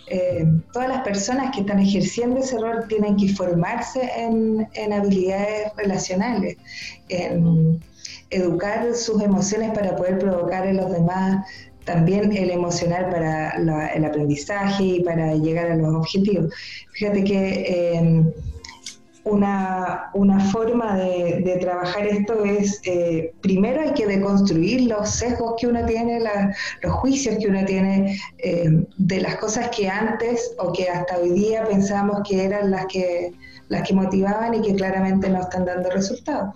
eh, 0.10 0.46
todas 0.74 0.90
las 0.90 1.02
personas 1.02 1.54
que 1.54 1.62
están 1.62 1.80
ejerciendo 1.80 2.40
ese 2.40 2.58
rol 2.58 2.86
tienen 2.88 3.16
que 3.16 3.30
formarse 3.30 4.10
en, 4.18 4.68
habilidades 4.92 5.72
relacionales, 5.78 6.58
en 7.10 7.80
educar 8.32 8.94
sus 8.96 9.22
emociones 9.22 9.72
para 9.72 9.96
poder 9.96 10.20
provocar 10.20 10.68
en 10.68 10.78
los 10.78 10.92
demás 10.92 11.46
también 11.86 12.32
el 12.38 12.52
emocional 12.52 13.10
para 13.10 13.50
el 13.94 14.06
aprendizaje 14.06 14.84
y 14.84 15.04
para 15.04 15.34
llegar 15.34 15.72
a 15.72 15.76
los 15.76 15.96
objetivos. 15.96 16.54
Fíjate 16.92 17.24
que 17.24 17.50
eh, 17.68 18.24
una, 19.24 20.10
una 20.14 20.40
forma 20.40 20.96
de, 20.96 21.58
trabajar 21.60 22.08
esto 22.08 22.44
es, 22.46 22.80
eh, 22.86 23.34
primero 23.42 23.82
hay 23.82 23.94
que 23.94 24.08
deconstruir 24.08 24.90
los 24.90 25.10
sesgos 25.10 25.56
que 25.60 25.68
uno 25.68 25.86
tiene, 25.86 26.22
los 26.82 26.94
juicios 26.94 27.38
que 27.40 27.48
uno 27.48 27.66
tiene 27.66 28.20
eh, 28.38 28.86
de 28.98 29.22
las 29.22 29.36
cosas 29.38 29.70
que 29.70 29.90
antes 29.90 30.54
o 30.58 30.72
que 30.72 30.90
hasta 30.90 31.18
hoy 31.18 31.32
día 31.32 31.66
pensábamos 31.66 32.22
que 32.28 32.44
eran 32.44 32.72
las 32.72 32.86
que, 32.88 33.34
las 33.68 33.88
que 33.88 33.94
motivaban 33.94 34.54
y 34.54 34.62
que 34.62 34.76
claramente 34.76 35.30
no 35.30 35.42
están 35.42 35.66
dando 35.66 35.90
resultados. 35.90 36.56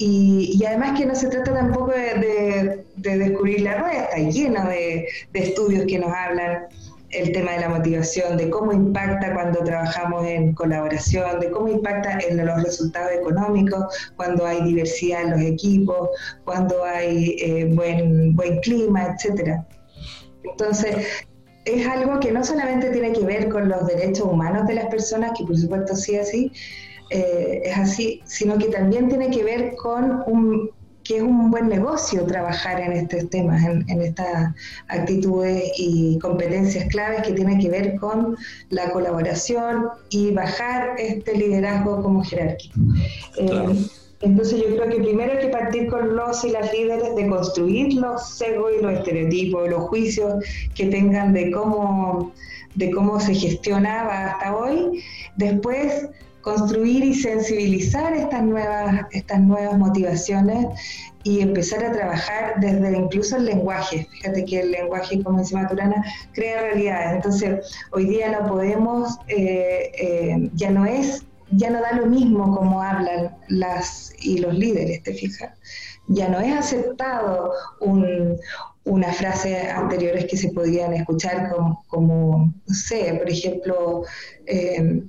Y, 0.00 0.64
además 0.64 0.96
que 0.96 1.06
no 1.06 1.14
se 1.16 1.26
trata 1.26 1.52
tampoco 1.52 1.90
de, 1.90 2.84
descubrir 2.96 3.62
la 3.62 3.78
rueda, 3.78 4.04
está 4.04 4.18
lleno 4.18 4.64
de, 4.68 5.08
de 5.32 5.40
estudios 5.40 5.86
que 5.86 5.98
nos 5.98 6.12
hablan 6.12 6.68
el 7.10 7.32
tema 7.32 7.52
de 7.52 7.60
la 7.60 7.68
motivación, 7.70 8.36
de 8.36 8.50
cómo 8.50 8.72
impacta 8.72 9.32
cuando 9.34 9.60
trabajamos 9.64 10.26
en 10.26 10.54
colaboración, 10.54 11.40
de 11.40 11.50
cómo 11.50 11.68
impacta 11.68 12.18
en 12.20 12.44
los 12.44 12.62
resultados 12.62 13.12
económicos, 13.12 14.12
cuando 14.16 14.46
hay 14.46 14.62
diversidad 14.62 15.22
en 15.22 15.30
los 15.30 15.40
equipos, 15.40 16.10
cuando 16.44 16.84
hay 16.84 17.36
eh, 17.40 17.64
buen, 17.74 18.36
buen 18.36 18.60
clima, 18.60 19.14
etcétera. 19.14 19.66
Entonces, 20.44 21.06
es 21.64 21.86
algo 21.86 22.20
que 22.20 22.32
no 22.32 22.44
solamente 22.44 22.90
tiene 22.90 23.12
que 23.12 23.24
ver 23.24 23.48
con 23.48 23.68
los 23.68 23.86
derechos 23.86 24.26
humanos 24.26 24.66
de 24.66 24.74
las 24.74 24.86
personas, 24.86 25.32
que 25.36 25.44
por 25.44 25.56
supuesto 25.56 25.96
sí 25.96 26.16
así, 26.16 26.52
eh, 27.10 27.62
es 27.64 27.76
así, 27.76 28.22
sino 28.24 28.58
que 28.58 28.68
también 28.68 29.08
tiene 29.08 29.30
que 29.30 29.42
ver 29.42 29.76
con 29.76 30.22
un, 30.26 30.70
que 31.08 31.16
es 31.16 31.22
un 31.22 31.50
buen 31.50 31.70
negocio 31.70 32.26
trabajar 32.26 32.78
en 32.80 32.92
estos 32.92 33.30
temas, 33.30 33.64
en, 33.64 34.02
estas 34.02 34.54
actitudes 34.88 35.72
y 35.78 36.18
competencias 36.18 36.86
claves 36.90 37.22
que 37.22 37.32
tienen 37.32 37.58
que 37.58 37.70
ver 37.70 37.96
con 37.96 38.36
la 38.68 38.90
colaboración 38.90 39.86
y 40.10 40.32
bajar 40.32 40.96
este 40.98 41.34
liderazgo 41.34 42.02
como 42.02 42.22
jerárquico. 42.22 42.78
Eh, 43.38 43.88
entonces 44.20 44.60
yo 44.60 44.76
creo 44.76 44.90
que 44.90 45.02
primero 45.02 45.32
hay 45.32 45.38
que 45.38 45.48
partir 45.48 45.86
con 45.86 46.14
los 46.14 46.44
y 46.44 46.50
las 46.50 46.70
líderes 46.74 47.16
de 47.16 47.26
construir 47.26 47.94
los 47.94 48.36
cegos 48.36 48.72
y 48.78 48.82
los 48.82 48.92
estereotipos, 48.92 49.70
los 49.70 49.84
juicios 49.84 50.44
que 50.74 50.88
tengan 50.88 51.32
de 51.32 51.50
cómo, 51.50 52.34
de 52.74 52.90
cómo 52.90 53.18
se 53.18 53.34
gestionaba 53.34 54.26
hasta 54.26 54.54
hoy. 54.54 55.02
Después 55.36 56.10
construir 56.40 57.04
y 57.04 57.14
sensibilizar 57.14 58.14
estas 58.14 58.42
nuevas, 58.42 59.06
estas 59.10 59.40
nuevas 59.40 59.78
motivaciones 59.78 60.66
y 61.24 61.40
empezar 61.40 61.84
a 61.84 61.92
trabajar 61.92 62.54
desde 62.60 62.96
incluso 62.96 63.36
el 63.36 63.46
lenguaje. 63.46 64.06
Fíjate 64.12 64.44
que 64.44 64.60
el 64.60 64.70
lenguaje, 64.70 65.22
como 65.22 65.40
dice 65.40 65.56
Maturana, 65.56 66.04
crea 66.32 66.62
realidades. 66.62 67.16
Entonces, 67.16 67.76
hoy 67.92 68.06
día 68.06 68.30
no 68.30 68.48
podemos, 68.48 69.18
eh, 69.28 69.90
eh, 69.98 70.50
ya 70.54 70.70
no 70.70 70.86
es, 70.86 71.24
ya 71.50 71.70
no 71.70 71.80
da 71.80 71.92
lo 71.92 72.06
mismo 72.06 72.56
como 72.56 72.82
hablan 72.82 73.36
las 73.48 74.12
y 74.20 74.38
los 74.38 74.54
líderes, 74.54 75.02
¿te 75.02 75.14
fijas? 75.14 75.50
Ya 76.06 76.28
no 76.28 76.40
es 76.40 76.56
aceptado 76.56 77.52
un, 77.80 78.38
una 78.84 79.12
frase 79.12 79.68
anteriores 79.68 80.24
que 80.26 80.36
se 80.36 80.50
podían 80.50 80.94
escuchar 80.94 81.50
como, 81.50 81.84
como 81.88 82.54
no 82.66 82.74
sé, 82.74 83.14
por 83.18 83.28
ejemplo, 83.28 84.04
eh, 84.46 85.02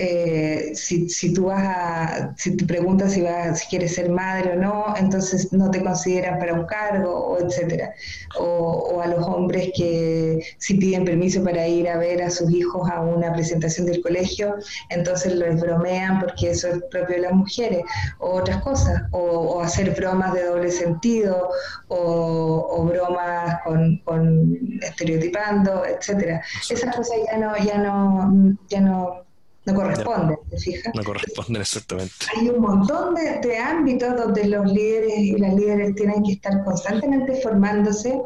eh, 0.00 0.70
si, 0.74 1.08
si, 1.08 1.32
tú 1.32 1.46
vas 1.46 1.64
a, 1.64 2.34
si 2.36 2.56
te 2.56 2.64
preguntas 2.64 3.12
si, 3.14 3.20
vas, 3.20 3.58
si 3.58 3.66
quieres 3.66 3.96
ser 3.96 4.08
madre 4.10 4.52
o 4.52 4.56
no, 4.56 4.94
entonces 4.96 5.52
no 5.52 5.72
te 5.72 5.82
consideran 5.82 6.38
para 6.38 6.54
un 6.54 6.66
cargo, 6.66 7.12
o 7.12 7.38
etcétera. 7.38 7.92
O, 8.38 9.00
a 9.02 9.08
los 9.08 9.26
hombres 9.26 9.72
que 9.76 10.40
si 10.58 10.74
piden 10.74 11.04
permiso 11.04 11.42
para 11.42 11.66
ir 11.66 11.88
a 11.88 11.98
ver 11.98 12.22
a 12.22 12.30
sus 12.30 12.48
hijos 12.50 12.88
a 12.88 13.00
una 13.00 13.32
presentación 13.32 13.86
del 13.86 14.00
colegio, 14.00 14.54
entonces 14.88 15.34
les 15.34 15.60
bromean 15.60 16.20
porque 16.20 16.50
eso 16.50 16.68
es 16.68 16.82
propio 16.90 17.16
de 17.16 17.22
las 17.22 17.32
mujeres, 17.32 17.82
o 18.20 18.34
otras 18.34 18.62
cosas, 18.62 19.02
o, 19.10 19.60
hacer 19.60 19.90
bromas 19.96 20.32
de 20.32 20.44
doble 20.44 20.70
sentido, 20.70 21.50
o, 21.88 22.84
bromas 22.84 23.58
con, 23.64 23.98
con 24.04 24.56
estereotipando, 24.80 25.84
etcétera. 25.84 26.40
Esas 26.70 26.94
cosas 26.94 27.16
ya 27.26 27.38
no, 27.38 27.56
ya 27.56 27.78
no, 27.78 28.56
ya 28.68 28.80
no 28.80 29.27
no 29.72 29.74
corresponde, 29.74 30.38
¿te 30.50 30.58
fijas? 30.58 30.94
No 30.94 31.04
corresponden, 31.04 31.62
exactamente. 31.62 32.12
Hay 32.36 32.48
un 32.48 32.60
montón 32.60 33.14
de, 33.14 33.58
ámbitos 33.58 34.16
donde 34.16 34.44
los 34.46 34.70
líderes 34.72 35.18
y 35.18 35.32
las 35.36 35.54
líderes 35.54 35.94
tienen 35.94 36.22
que 36.22 36.32
estar 36.32 36.64
constantemente 36.64 37.40
formándose 37.42 38.20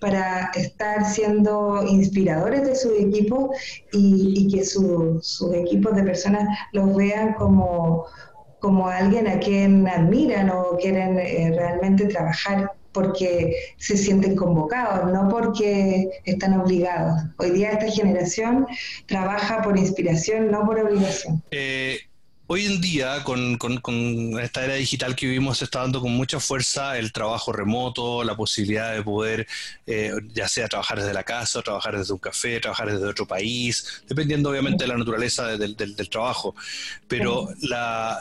para 0.00 0.50
estar 0.54 1.04
siendo 1.04 1.82
inspiradores 1.86 2.66
de 2.66 2.74
su 2.74 2.92
equipo 2.94 3.52
y, 3.92 4.48
que 4.50 4.64
sus 4.64 5.42
equipos 5.54 5.94
de 5.94 6.02
personas 6.02 6.48
los 6.72 6.96
vean 6.96 7.34
como, 7.34 8.06
como 8.58 8.88
alguien 8.88 9.28
a 9.28 9.38
quien 9.38 9.86
admiran 9.86 10.50
o 10.50 10.76
quieren 10.78 11.18
eh, 11.18 11.52
realmente 11.54 12.06
trabajar 12.06 12.72
porque 12.92 13.54
se 13.78 13.96
sienten 13.96 14.36
convocados, 14.36 15.12
no 15.12 15.28
porque 15.28 16.08
están 16.24 16.60
obligados. 16.60 17.22
Hoy 17.38 17.50
día 17.50 17.70
esta 17.70 17.90
generación 17.90 18.66
trabaja 19.06 19.62
por 19.62 19.78
inspiración, 19.78 20.50
no 20.50 20.66
por 20.66 20.78
obligación. 20.78 21.42
Eh, 21.50 21.98
hoy 22.52 22.66
en 22.66 22.80
día, 22.80 23.22
con, 23.22 23.58
esta 24.42 24.64
era 24.64 24.74
digital 24.74 25.14
que 25.14 25.26
vivimos, 25.26 25.58
se 25.58 25.66
está 25.66 25.82
dando 25.82 26.00
con 26.00 26.10
mucha 26.10 26.40
fuerza 26.40 26.98
el 26.98 27.12
trabajo 27.12 27.52
remoto, 27.52 28.24
la 28.24 28.34
posibilidad 28.34 28.92
de 28.92 29.04
poder, 29.04 29.46
eh, 29.86 30.10
ya 30.34 30.48
sea 30.48 30.66
trabajar 30.66 30.98
desde 30.98 31.14
la 31.14 31.22
casa, 31.22 31.62
trabajar 31.62 31.96
desde 31.96 32.12
un 32.12 32.18
café, 32.18 32.58
trabajar 32.58 32.90
desde 32.90 33.06
otro 33.06 33.24
país, 33.24 34.02
dependiendo 34.08 34.50
obviamente 34.50 34.82
de 34.82 34.88
la 34.88 34.96
naturaleza 34.96 35.56
del, 35.56 36.08
trabajo. 36.10 36.56
Pero 37.06 37.50
la 37.62 38.18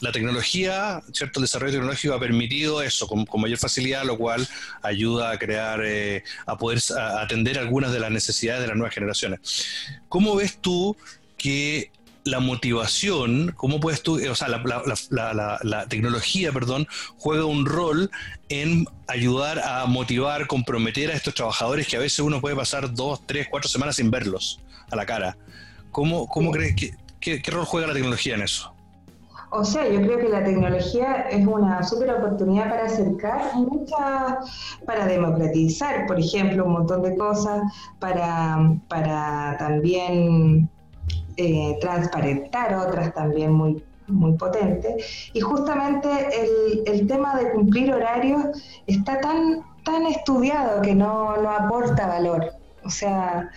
la 0.00 0.12
tecnología, 0.12 1.00
¿cierto? 1.12 1.38
El 1.38 1.44
desarrollo 1.44 1.72
tecnológico 1.72 2.14
ha 2.14 2.20
permitido 2.20 2.82
eso 2.82 3.06
con, 3.06 3.24
mayor 3.40 3.58
facilidad, 3.58 4.04
lo 4.04 4.18
cual 4.18 4.46
ayuda 4.82 5.30
a 5.30 5.38
crear, 5.38 5.80
eh, 5.84 6.22
a 6.44 6.58
poder 6.58 6.80
atender 7.18 7.58
algunas 7.58 7.92
de 7.92 8.00
las 8.00 8.10
necesidades 8.10 8.62
de 8.62 8.68
las 8.68 8.76
nuevas 8.76 8.94
generaciones. 8.94 9.40
¿Cómo 10.08 10.36
ves 10.36 10.60
tú 10.60 10.96
que 11.38 11.90
la 12.26 12.40
motivación, 12.40 13.54
cómo 13.56 13.78
puedes 13.78 14.02
tú, 14.02 14.18
o 14.28 14.34
sea, 14.34 14.48
la, 14.48 15.86
tecnología, 15.88 16.50
perdón, 16.50 16.88
juega 17.16 17.44
un 17.44 17.64
rol 17.64 18.10
en 18.48 18.84
ayudar 19.06 19.60
a 19.60 19.86
motivar, 19.86 20.48
comprometer 20.48 21.10
a 21.12 21.14
estos 21.14 21.34
trabajadores 21.34 21.86
que 21.86 21.96
a 21.96 22.00
veces 22.00 22.18
uno 22.18 22.40
puede 22.40 22.56
pasar 22.56 22.92
dos, 22.92 23.24
tres, 23.26 23.46
cuatro 23.48 23.68
semanas 23.68 23.96
sin 23.96 24.10
verlos 24.10 24.60
a 24.90 24.96
la 24.96 25.06
cara? 25.06 25.36
¿Cómo, 25.92 26.26
cómo 26.26 26.50
crees 26.50 26.74
que, 26.74 27.40
qué 27.40 27.50
rol 27.50 27.64
juega 27.64 27.86
la 27.86 27.94
tecnología 27.94 28.34
en 28.34 28.42
eso? 28.42 28.74
O 29.50 29.64
sea, 29.64 29.88
yo 29.88 30.00
creo 30.02 30.18
que 30.18 30.28
la 30.28 30.42
tecnología 30.42 31.28
es 31.30 31.46
una 31.46 31.82
súper 31.84 32.10
oportunidad 32.10 32.68
para 32.68 32.86
acercar 32.86 33.54
muchas, 33.54 34.80
para 34.84 35.06
democratizar, 35.06 36.06
por 36.06 36.18
ejemplo, 36.18 36.64
un 36.64 36.72
montón 36.72 37.02
de 37.02 37.16
cosas, 37.16 37.62
para, 38.00 38.74
para 38.88 39.56
también 39.58 40.68
eh, 41.36 41.78
transparentar 41.80 42.74
otras 42.74 43.12
también 43.14 43.52
muy, 43.52 43.82
muy 44.06 44.32
potentes. 44.34 45.30
Y 45.32 45.40
justamente 45.40 46.08
el, 46.08 46.82
el 46.86 47.06
tema 47.06 47.36
de 47.36 47.50
cumplir 47.52 47.92
horarios 47.92 48.44
está 48.86 49.20
tan, 49.20 49.62
tan 49.84 50.06
estudiado 50.06 50.82
que 50.82 50.94
no, 50.94 51.36
no 51.36 51.50
aporta 51.50 52.06
valor. 52.06 52.52
O 52.84 52.90
sea, 52.90 53.50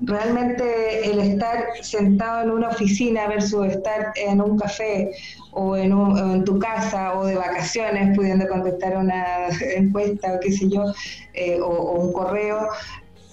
realmente 0.00 1.10
el 1.10 1.18
estar 1.20 1.64
sentado 1.82 2.42
en 2.42 2.50
una 2.50 2.68
oficina 2.68 3.26
versus 3.28 3.66
estar 3.68 4.12
en 4.16 4.40
un 4.40 4.58
café 4.58 5.12
o 5.52 5.76
en, 5.76 5.92
en 5.92 6.44
tu 6.44 6.58
casa 6.58 7.18
o 7.18 7.24
de 7.24 7.36
vacaciones 7.36 8.16
pudiendo 8.16 8.46
contestar 8.48 8.96
una 8.96 9.48
encuesta 9.76 10.34
o 10.34 10.40
qué 10.40 10.52
sé 10.52 10.68
yo, 10.68 10.84
eh, 11.32 11.60
o, 11.60 11.92
un 11.92 12.12
correo, 12.12 12.68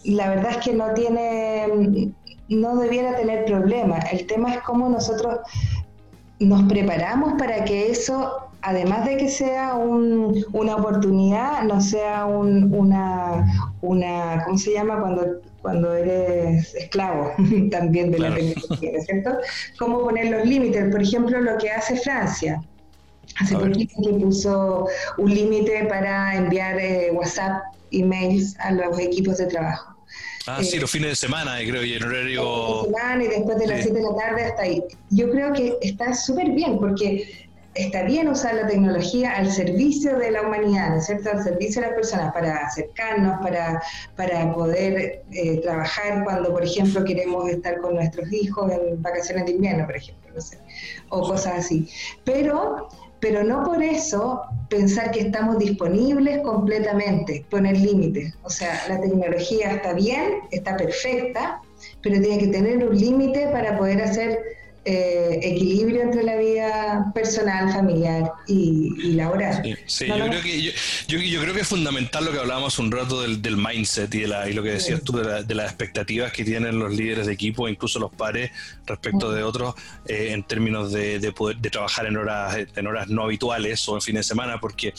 la 0.03 0.29
verdad 0.29 0.51
es 0.51 0.57
que 0.57 0.73
no 0.73 0.93
tiene, 0.93 2.11
no 2.55 2.75
debiera 2.77 3.15
tener 3.15 3.45
problema. 3.45 3.97
El 4.11 4.25
tema 4.27 4.53
es 4.53 4.61
cómo 4.61 4.89
nosotros 4.89 5.39
nos 6.39 6.63
preparamos 6.63 7.33
para 7.37 7.63
que 7.63 7.91
eso, 7.91 8.49
además 8.61 9.05
de 9.05 9.17
que 9.17 9.29
sea 9.29 9.75
una 9.75 10.75
oportunidad, 10.75 11.63
no 11.63 11.81
sea 11.81 12.25
una, 12.25 13.45
una, 13.81 14.43
¿cómo 14.45 14.57
se 14.57 14.73
llama? 14.73 14.99
Cuando 14.99 15.41
cuando 15.61 15.93
eres 15.93 16.73
esclavo 16.73 17.31
también 17.71 18.11
de 18.11 18.19
la 18.19 18.33
tecnología, 18.33 18.91
¿no 18.91 18.97
es 18.97 19.05
cierto? 19.05 19.37
¿Cómo 19.79 20.01
poner 20.01 20.31
los 20.31 20.45
límites? 20.45 20.91
Por 20.91 21.01
ejemplo, 21.01 21.39
lo 21.39 21.57
que 21.57 21.69
hace 21.69 21.97
Francia. 21.97 22.61
Hace 23.39 23.55
poquito 23.55 23.93
que 24.03 24.09
puso 24.13 24.87
un 25.17 25.33
límite 25.33 25.85
para 25.85 26.35
enviar 26.35 26.79
eh, 26.79 27.11
WhatsApp, 27.13 27.61
emails 27.91 28.59
a 28.59 28.71
los 28.71 28.99
equipos 28.99 29.37
de 29.37 29.45
trabajo. 29.45 29.90
Ah, 30.47 30.63
sí, 30.63 30.77
eh, 30.77 30.81
los 30.81 30.91
fines 30.91 31.09
de 31.09 31.15
semana, 31.15 31.57
creo, 31.57 31.83
y 31.83 31.93
en 31.93 32.03
horario... 32.03 32.87
y 33.19 33.27
después 33.27 33.57
de 33.57 33.67
las 33.67 33.81
7 33.81 33.97
de 33.97 34.03
la 34.03 34.15
tarde 34.15 34.45
hasta 34.45 34.63
ahí. 34.63 34.83
Yo 35.09 35.29
creo 35.29 35.53
que 35.53 35.77
está 35.81 36.13
súper 36.13 36.51
bien, 36.51 36.79
porque 36.79 37.49
está 37.73 38.03
bien 38.03 38.27
usar 38.27 38.55
la 38.55 38.67
tecnología 38.67 39.31
al 39.37 39.51
servicio 39.51 40.17
de 40.17 40.31
la 40.31 40.41
humanidad, 40.41 40.89
¿no 40.89 40.97
es 40.97 41.05
cierto? 41.05 41.29
Al 41.31 41.43
servicio 41.43 41.81
de 41.81 41.87
las 41.87 41.95
personas, 41.95 42.33
para 42.33 42.57
acercarnos, 42.57 43.39
para, 43.41 43.81
para 44.15 44.53
poder 44.53 45.23
eh, 45.31 45.57
trabajar 45.61 46.23
cuando, 46.23 46.51
por 46.51 46.63
ejemplo, 46.63 47.03
queremos 47.03 47.49
estar 47.49 47.79
con 47.79 47.95
nuestros 47.95 48.31
hijos 48.31 48.71
en 48.71 49.01
vacaciones 49.01 49.45
de 49.45 49.51
invierno, 49.51 49.85
por 49.85 49.95
ejemplo, 49.95 50.31
no 50.33 50.41
sé, 50.41 50.57
o 51.09 51.21
cosas 51.21 51.59
así. 51.59 51.87
Pero, 52.25 52.89
pero 53.21 53.43
no 53.43 53.63
por 53.63 53.81
eso 53.81 54.41
pensar 54.67 55.11
que 55.11 55.21
estamos 55.21 55.59
disponibles 55.59 56.39
completamente, 56.39 57.45
poner 57.49 57.77
límites. 57.77 58.33
O 58.43 58.49
sea, 58.49 58.81
la 58.89 58.99
tecnología 58.99 59.71
está 59.71 59.93
bien, 59.93 60.39
está 60.49 60.75
perfecta, 60.75 61.61
pero 62.01 62.19
tiene 62.19 62.39
que 62.39 62.47
tener 62.47 62.85
un 62.85 62.97
límite 62.97 63.47
para 63.49 63.77
poder 63.77 64.01
hacer 64.01 64.39
eh, 64.83 65.39
equilibrio 65.43 66.01
entre 66.01 66.23
la 66.23 66.37
vida 66.37 67.11
personal, 67.13 67.71
familiar 67.71 68.31
y, 68.47 69.13
laboral. 69.13 69.61
Sí, 69.85 70.07
yo, 70.07 70.15
Creo 70.15 70.41
que, 70.41 70.61
yo, 71.07 71.41
creo 71.41 71.53
que 71.53 71.61
es 71.61 71.67
fundamental 71.67 72.25
lo 72.25 72.31
que 72.31 72.39
hablábamos 72.39 72.79
un 72.79 72.91
rato 72.91 73.21
del, 73.21 73.57
mindset 73.57 74.13
y, 74.15 74.21
de 74.21 74.27
la, 74.27 74.49
y 74.49 74.53
lo 74.53 74.63
que 74.63 74.71
decías 74.71 75.03
tú 75.03 75.13
de, 75.13 75.55
las 75.55 75.67
expectativas 75.67 76.31
que 76.31 76.43
tienen 76.43 76.79
los 76.79 76.91
líderes 76.93 77.27
de 77.27 77.33
equipo, 77.33 77.69
incluso 77.69 77.99
los 77.99 78.11
pares, 78.11 78.49
respecto 78.87 79.31
de 79.31 79.43
otros, 79.43 79.75
eh, 80.07 80.29
en 80.31 80.43
términos 80.43 80.91
de, 80.91 81.31
poder 81.31 81.57
de 81.57 81.69
trabajar 81.69 82.07
en 82.07 82.17
horas, 82.17 82.57
en 82.75 82.87
horas 82.87 83.07
no 83.07 83.23
habituales 83.23 83.87
o 83.87 83.95
en 83.95 84.01
fines 84.01 84.25
de 84.25 84.29
semana, 84.29 84.59
porque 84.59 84.93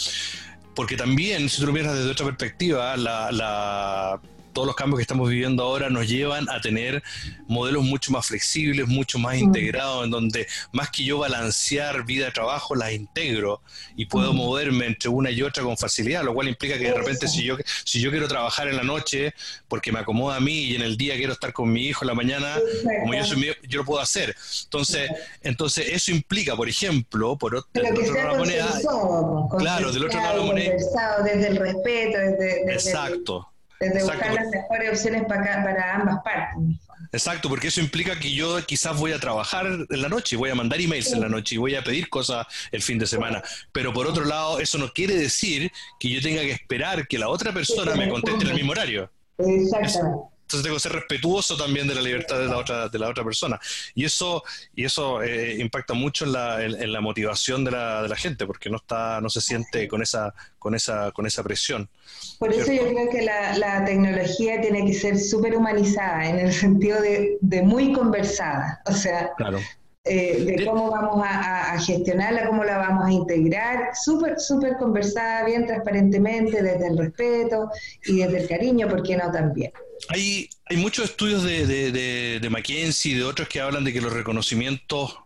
porque 0.75 0.97
también, 0.97 1.49
si 1.49 1.61
tú 1.61 1.67
lo 1.67 1.73
miras 1.73 1.95
desde 1.95 2.11
otra 2.11 2.27
perspectiva, 2.27 2.97
la, 2.97 4.21
todos 4.53 4.67
los 4.67 4.77
cambios 4.77 4.99
que 4.99 5.03
estamos 5.03 5.29
viviendo 5.29 5.63
ahora 5.63 5.91
nos 5.91 6.09
llevan 6.09 6.49
a 6.49 6.61
tener 6.61 7.03
modelos 7.47 7.85
mucho 7.85 8.13
más 8.13 8.27
flexibles, 8.27 8.87
mucho 8.87 9.19
más 9.19 9.37
integrados, 9.37 10.05
en 10.05 10.11
donde 10.11 10.47
más 10.73 10.91
que 10.91 11.05
yo 11.05 11.19
balancear 11.19 12.05
vida 12.05 12.29
y 12.29 12.33
trabajo, 12.33 12.75
las 12.75 12.93
integro 12.93 13.63
y 13.97 14.07
puedo 14.07 14.33
moverme 14.33 14.87
entre 14.87 15.09
una 15.09 15.31
y 15.31 15.43
otra 15.43 15.63
con 15.63 15.77
facilidad, 15.77 16.23
lo 16.23 16.35
cual 16.35 16.49
implica 16.49 16.79
que 16.79 16.85
de 16.85 16.95
repente 16.95 17.29
si 17.29 17.45
yo, 17.45 17.57
si 17.85 18.01
yo 18.01 18.11
quiero 18.11 18.29
trabajar 18.29 18.69
en 18.69 18.77
la 18.77 18.83
noche 18.83 19.35
porque 19.69 19.93
me 19.93 20.01
acomoda 20.01 20.37
a 20.37 20.41
mí 20.41 20.65
y 20.65 20.77
en 20.77 20.83
el 20.83 20.97
día 20.97 21.17
quiero 21.17 21.33
estar 21.33 21.53
con 21.53 21.73
mi 21.73 21.87
hijo 21.87 22.05
en 22.05 22.09
la 22.09 22.15
mañana, 22.15 22.59
como 23.01 23.15
yo 23.15 23.25
soy 23.25 23.55
yo 23.69 23.79
lo 23.79 23.85
puedo 23.85 24.01
hacer. 24.01 24.35
Entonces, 24.65 25.11
entonces 25.43 25.87
eso 25.91 26.11
implica, 26.11 26.57
por 26.57 26.69
ejemplo, 26.69 27.37
por 27.37 27.55
otro, 27.57 27.83
del 27.83 27.93
otro 27.93 28.15
lado 28.15 28.33
la 28.33 28.39
moneda, 28.39 28.81
claro, 29.59 29.93
del 29.93 30.05
otro 30.05 30.21
lado 30.21 30.39
la 30.39 30.45
moneda, 30.45 30.77
desde 31.25 31.49
el 31.49 31.57
respeto, 31.57 32.19
desde, 32.19 32.73
exacto 32.73 33.52
desde 33.83 34.05
buscar 34.05 34.35
las 34.35 34.49
mejores 34.49 34.91
opciones 34.91 35.25
para, 35.27 35.65
para 35.65 35.95
ambas 35.97 36.23
partes. 36.23 36.59
Exacto, 37.11 37.49
porque 37.49 37.69
eso 37.69 37.81
implica 37.81 38.19
que 38.19 38.33
yo 38.33 38.65
quizás 38.65 38.99
voy 38.99 39.13
a 39.13 39.19
trabajar 39.19 39.67
en 39.67 39.87
la 39.91 40.09
noche, 40.09 40.37
voy 40.37 40.51
a 40.51 40.55
mandar 40.55 40.81
emails 40.81 41.13
en 41.13 41.21
la 41.21 41.29
noche 41.29 41.57
y 41.57 41.59
voy 41.59 41.75
a 41.75 41.83
pedir 41.83 42.09
cosas 42.09 42.47
el 42.71 42.81
fin 42.81 42.99
de 42.99 43.07
semana. 43.07 43.43
Pero 43.73 43.93
por 43.93 44.07
otro 44.07 44.25
lado, 44.25 44.61
eso 44.61 44.79
no 44.79 44.93
quiere 44.93 45.15
decir 45.17 45.71
que 45.99 46.09
yo 46.09 46.23
tenga 46.23 46.41
que 46.43 46.53
esperar 46.53 47.07
que 47.09 47.19
la 47.19 47.29
otra 47.29 47.53
persona 47.53 47.95
me 47.97 48.09
conteste 48.09 48.45
en 48.45 48.51
el 48.51 48.55
mismo 48.55 48.73
horario. 48.73 49.11
Exactamente. 49.39 50.32
Entonces 50.53 50.65
tengo 50.65 50.77
que 50.77 50.83
ser 50.83 50.93
respetuoso 50.93 51.57
también 51.57 51.89
de 51.89 51.95
la 51.95 52.03
libertad 52.03 52.39
de 52.39 52.47
la 52.47 52.59
otra, 52.59 52.89
de 52.89 52.99
la 52.99 53.09
otra 53.09 53.25
persona. 53.25 53.59
Y 53.95 54.05
eso, 54.05 54.43
y 54.75 54.85
eso 54.85 55.23
eh, 55.23 55.57
impacta 55.59 55.95
mucho 55.95 56.27
en 56.27 56.33
la, 56.33 56.63
en, 56.63 56.93
la 56.93 57.01
motivación 57.01 57.65
de 57.65 57.71
la, 57.71 58.03
de 58.03 58.09
la, 58.09 58.17
gente, 58.17 58.47
porque 58.47 58.69
no 58.69 58.77
está, 58.77 59.21
no 59.23 59.31
se 59.31 59.41
siente 59.41 59.89
con 59.89 60.03
esa, 60.03 60.35
con 60.59 60.75
esa, 60.75 61.11
con 61.13 61.27
esa 61.27 61.43
presión. 61.43 61.89
Por 62.39 62.53
eso 62.53 62.71
yo 62.71 62.87
creo 62.87 63.11
que 63.11 63.23
la, 63.23 63.57
la 63.57 63.85
tecnología 63.85 64.61
tiene 64.61 64.85
que 64.85 64.93
ser 64.93 65.19
súper 65.19 65.57
humanizada, 65.57 66.29
en 66.29 66.39
el 66.39 66.53
sentido 66.53 67.01
de, 67.01 67.39
de 67.41 67.63
muy 67.63 67.93
conversada. 67.93 68.83
O 68.85 68.93
sea, 68.93 69.33
claro. 69.37 69.59
Eh, 70.05 70.45
de 70.45 70.65
cómo 70.65 70.91
vamos 70.91 71.25
a, 71.25 71.79
gestionarla, 71.79 72.47
cómo 72.47 72.65
la 72.65 72.77
vamos 72.77 73.07
a 73.07 73.13
integrar, 73.13 73.91
súper, 73.95 74.41
súper 74.41 74.77
conversada, 74.77 75.45
bien 75.45 75.65
transparentemente, 75.65 76.61
desde 76.61 76.89
el 76.89 76.99
respeto 76.99 77.71
y 78.05 78.17
desde 78.17 78.41
el 78.41 78.49
cariño, 78.49 78.89
¿por 78.89 79.05
qué 79.05 79.17
no 79.17 79.31
también? 79.31 79.71
Hay, 80.09 80.51
hay 80.67 80.77
muchos 80.77 81.05
estudios 81.05 81.45
de, 81.45 81.67
de, 81.67 82.41
de, 82.41 82.51
McKinsey 82.51 83.13
y 83.13 83.15
de 83.15 83.23
otros 83.23 83.49
que 83.49 83.61
hablan 83.61 83.85
de 83.85 83.93
que 83.93 84.01
los 84.01 84.13
reconocimientos 84.13 85.17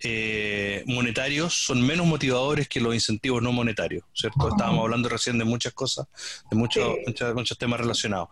eh, 0.00 0.84
monetarios 0.86 1.52
son 1.52 1.86
menos 1.86 2.06
motivadores 2.06 2.66
que 2.66 2.80
los 2.80 2.94
incentivos 2.94 3.42
no 3.42 3.52
monetarios, 3.52 4.04
¿cierto? 4.14 4.48
Estábamos 4.48 4.84
hablando 4.84 5.10
recién 5.10 5.36
de 5.36 5.44
muchas 5.44 5.74
cosas, 5.74 6.06
de 6.50 6.56
muchos, 6.56 6.96
muchos 7.34 7.58
temas 7.58 7.78
relacionados 7.78 8.30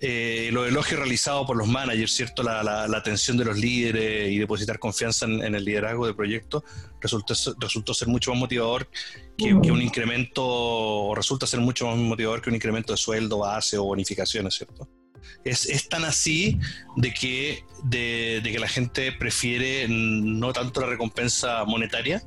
eh, 0.00 0.50
los 0.52 0.68
elogios 0.68 0.98
realizados 0.98 1.46
por 1.46 1.56
los 1.56 1.68
managers, 1.68 2.12
¿cierto? 2.12 2.42
La, 2.42 2.84
atención 2.84 3.36
de 3.36 3.44
los 3.44 3.56
líderes 3.56 4.30
y 4.30 4.38
depositar 4.38 4.78
confianza 4.78 5.24
en, 5.26 5.54
el 5.54 5.64
liderazgo 5.64 6.06
de 6.06 6.14
proyectos 6.14 6.62
resultó, 7.00 7.34
resultó 7.58 7.94
ser 7.94 8.08
mucho 8.08 8.32
más 8.32 8.40
motivador 8.40 8.88
que, 9.38 9.52
un 9.54 9.80
incremento, 9.80 10.42
o 10.44 11.14
resulta 11.14 11.46
ser 11.46 11.60
mucho 11.60 11.86
más 11.86 11.96
motivador 11.96 12.42
que 12.42 12.50
un 12.50 12.56
incremento 12.56 12.92
de 12.92 12.96
sueldo, 12.96 13.38
base 13.38 13.78
o 13.78 13.84
bonificaciones, 13.84 14.54
¿cierto? 14.54 14.88
Es, 15.44 15.66
es 15.66 15.88
tan 15.88 16.04
así 16.04 16.58
de 16.96 17.14
que, 17.14 17.64
de 17.84 18.42
que 18.42 18.58
la 18.58 18.68
gente 18.68 19.12
prefiere 19.12 19.86
no 19.88 20.52
tanto 20.52 20.80
la 20.80 20.88
recompensa 20.88 21.64
monetaria, 21.64 22.22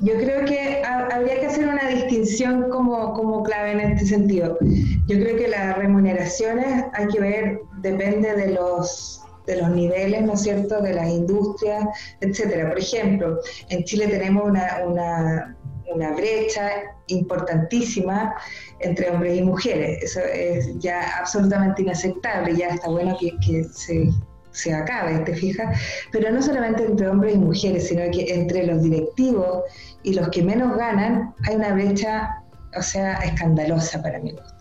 yo 0.00 0.14
creo 0.14 0.44
que 0.44 0.82
habría 0.84 1.40
que 1.40 1.46
hacer 1.46 1.68
una 1.68 1.88
distinción 1.88 2.68
como, 2.70 3.14
como, 3.14 3.42
clave 3.42 3.72
en 3.72 3.80
este 3.80 4.06
sentido. 4.06 4.58
Yo 5.06 5.18
creo 5.18 5.36
que 5.36 5.48
las 5.48 5.76
remuneraciones 5.76 6.84
hay 6.92 7.06
que 7.08 7.20
ver, 7.20 7.60
depende 7.78 8.34
de 8.34 8.52
los, 8.52 9.22
de 9.46 9.56
los 9.56 9.70
niveles, 9.70 10.22
¿no 10.22 10.34
es 10.34 10.42
cierto?, 10.42 10.80
de 10.80 10.94
las 10.94 11.08
industrias, 11.08 11.84
etcétera. 12.20 12.68
Por 12.68 12.78
ejemplo, 12.78 13.38
en 13.68 13.84
Chile 13.84 14.08
tenemos 14.08 14.44
una, 14.44 15.54
una, 15.94 16.12
brecha 16.16 16.70
importantísima 17.08 18.34
entre 18.78 19.10
hombres 19.10 19.38
y 19.38 19.42
mujeres. 19.42 20.02
Eso 20.02 20.20
es 20.20 20.78
ya 20.78 21.18
absolutamente 21.18 21.82
inaceptable, 21.82 22.56
ya 22.56 22.68
está 22.68 22.88
bueno 22.88 23.16
que, 23.18 23.32
que 23.44 23.64
se 23.64 24.08
se 24.52 24.72
acabe, 24.72 25.18
¿te 25.20 25.34
fijas? 25.34 25.78
Pero 26.12 26.30
no 26.30 26.42
solamente 26.42 26.84
entre 26.84 27.08
hombres 27.08 27.34
y 27.34 27.38
mujeres, 27.38 27.88
sino 27.88 28.02
que 28.10 28.34
entre 28.34 28.66
los 28.66 28.82
directivos 28.82 29.64
y 30.02 30.14
los 30.14 30.28
que 30.28 30.42
menos 30.42 30.76
ganan 30.76 31.34
hay 31.46 31.56
una 31.56 31.72
brecha, 31.72 32.42
o 32.76 32.82
sea, 32.82 33.14
escandalosa 33.18 34.02
para 34.02 34.18
mi 34.18 34.32
gusto. 34.32 34.60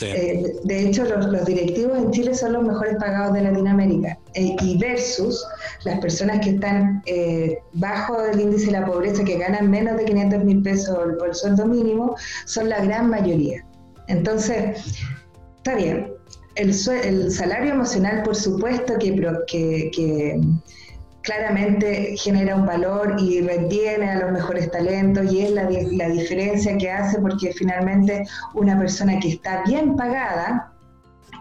Eh, 0.00 0.56
de 0.64 0.88
hecho, 0.88 1.04
los, 1.04 1.44
directivos 1.44 1.96
en 1.96 2.10
Chile 2.10 2.34
son 2.34 2.54
los 2.54 2.64
mejores 2.64 2.96
pagados 2.96 3.34
de 3.34 3.42
Latinoamérica 3.42 4.18
eh, 4.34 4.56
y 4.60 4.78
versus 4.78 5.44
las 5.84 6.00
personas 6.00 6.40
que 6.40 6.50
están 6.50 7.02
eh, 7.06 7.58
bajo 7.74 8.20
el 8.24 8.40
índice 8.40 8.66
de 8.66 8.72
la 8.72 8.84
pobreza, 8.84 9.22
que 9.24 9.38
ganan 9.38 9.70
menos 9.70 9.96
de 9.98 10.04
500 10.06 10.44
mil 10.44 10.62
pesos 10.62 10.98
por 11.18 11.28
el 11.28 11.34
sueldo 11.34 11.66
mínimo, 11.66 12.16
son 12.46 12.68
la 12.68 12.84
gran 12.84 13.10
mayoría. 13.10 13.64
Entonces, 14.08 14.96
está 15.58 15.76
bien, 15.76 16.11
el, 16.54 17.30
salario 17.30 17.72
emocional, 17.72 18.22
por 18.22 18.36
supuesto, 18.36 18.94
que, 18.98 20.40
claramente 21.22 22.16
genera 22.16 22.56
un 22.56 22.66
valor 22.66 23.14
y 23.20 23.42
retiene 23.42 24.10
a 24.10 24.18
los 24.18 24.32
mejores 24.32 24.68
talentos 24.72 25.32
y 25.32 25.42
es 25.42 25.52
la, 25.52 25.70
la 25.70 26.08
diferencia 26.08 26.76
que 26.76 26.90
hace 26.90 27.20
porque 27.20 27.52
finalmente 27.52 28.24
una 28.54 28.76
persona 28.76 29.20
que 29.20 29.28
está 29.28 29.62
bien 29.64 29.94
pagada, 29.94 30.72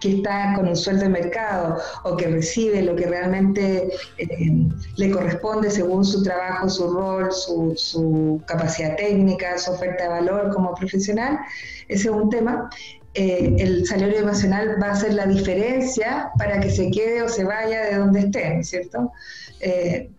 que 0.02 0.17
está 0.17 0.54
con 0.56 0.67
un 0.67 0.76
sueldo 0.76 1.04
de 1.04 1.10
mercado 1.10 1.78
o 2.04 2.17
que 2.17 2.28
recibe 2.28 2.82
lo 2.82 2.95
que 2.95 3.06
realmente 3.06 3.89
eh, 4.17 4.67
le 4.97 5.12
corresponde 5.12 5.69
según 5.69 6.04
su 6.04 6.24
trabajo, 6.24 6.69
su 6.69 6.91
rol, 6.91 7.32
su, 7.32 7.74
su, 7.78 8.41
capacidad 8.45 8.95
técnica, 8.97 9.58
su 9.58 9.71
oferta 9.71 10.04
de 10.04 10.10
valor 10.10 10.54
como 10.54 10.74
profesional, 10.74 11.39
ese 11.88 12.10
es 12.10 12.13
un 12.13 12.30
tema. 12.30 12.69
Eh, 13.13 13.56
el 13.60 13.86
salario 13.86 14.19
emocional 14.19 14.78
va 14.82 14.91
a 14.91 14.95
ser 14.95 15.13
la 15.13 15.26
diferencia 15.26 16.32
para 16.38 16.62
que 16.62 16.69
se 16.69 16.89
quede 16.91 17.21
o 17.21 17.28
se 17.30 17.43
vaya 17.43 17.86
de 17.86 17.95
donde 17.97 18.21
esté, 18.21 18.63
¿cierto? 18.63 19.12
Eh, 19.60 20.10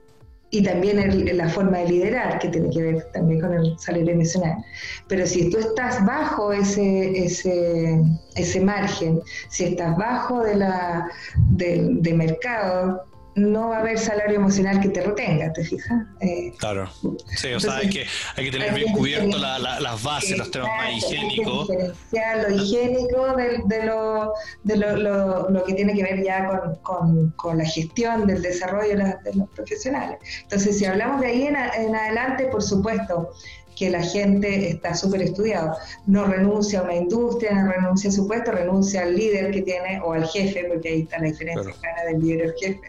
y 0.50 0.62
también 0.62 1.36
la 1.38 1.48
forma 1.48 1.78
de 1.78 1.88
liderar, 1.88 2.38
que 2.38 2.48
tiene 2.48 2.68
que 2.68 2.82
ver 2.82 3.02
también 3.14 3.40
con 3.40 3.54
el 3.54 3.78
salario 3.78 4.12
emocional. 4.12 4.62
Pero 5.08 5.26
si 5.26 5.48
tú 5.48 5.56
estás 5.56 6.04
bajo 6.04 6.52
ese, 6.52 7.24
ese, 7.24 7.98
ese 8.34 8.60
margen, 8.60 9.22
si 9.48 9.64
estás 9.64 9.96
bajo 9.96 10.42
de, 10.42 10.56
la, 10.56 11.08
de 11.48 12.12
mercado, 12.12 13.06
no 13.34 13.68
va 13.68 13.78
a 13.78 13.80
haber 13.80 13.98
salario 13.98 14.36
emocional 14.36 14.80
que 14.80 14.88
te 14.90 15.02
retenga, 15.02 15.52
¿te 15.52 15.64
fijas? 15.64 16.06
Eh, 16.20 16.52
claro, 16.58 16.88
sí, 17.36 17.52
o 17.52 17.60
sea, 17.60 17.76
hay 17.76 17.88
que, 17.88 18.04
hay 18.36 18.44
que 18.44 18.50
tener 18.50 18.74
bien 18.74 18.92
cubierto 18.92 19.38
las 19.38 20.02
bases, 20.02 20.36
los 20.36 20.50
temas 20.50 20.68
más 20.68 20.92
higiénicos. 20.92 21.68
Lo 21.68 22.54
higiénico 22.54 23.36
de, 23.36 23.62
de, 23.66 23.86
lo, 23.86 24.32
de 24.64 24.76
lo, 24.76 25.48
lo, 25.50 25.64
que 25.64 25.74
tiene 25.74 25.94
que 25.94 26.02
ver 26.02 26.22
ya 26.22 26.46
con, 26.46 26.74
con, 26.76 27.30
con 27.30 27.58
la 27.58 27.64
gestión 27.64 28.26
del 28.26 28.42
desarrollo 28.42 28.96
de, 28.96 29.34
los 29.34 29.48
profesionales. 29.50 30.18
Entonces, 30.42 30.78
si 30.78 30.84
hablamos 30.84 31.20
de 31.20 31.26
ahí 31.28 31.42
en, 31.46 31.56
en 31.56 31.96
adelante, 31.96 32.46
por 32.46 32.62
supuesto, 32.62 33.32
que 33.76 33.90
la 33.90 34.02
gente 34.02 34.70
está 34.70 34.94
súper 34.94 35.22
estudiado. 35.22 35.76
No 36.06 36.24
renuncia 36.24 36.80
a 36.80 36.82
una 36.82 36.94
industria, 36.94 37.54
no 37.62 37.72
renuncia 37.72 38.10
a 38.10 38.12
su 38.12 38.26
puesto, 38.26 38.52
renuncia 38.52 39.02
al 39.02 39.16
líder 39.16 39.50
que 39.50 39.62
tiene 39.62 40.00
o 40.00 40.12
al 40.12 40.26
jefe, 40.26 40.64
porque 40.64 40.88
ahí 40.88 41.00
está 41.02 41.18
la 41.18 41.28
diferencia 41.28 41.74
del 42.06 42.20
líder 42.20 42.48
al 42.48 42.54
jefe. 42.58 42.80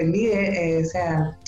El 0.00 0.12
líder, 0.12 0.54
eh, 0.54 0.82
o 0.82 0.84
sea, 0.84 1.38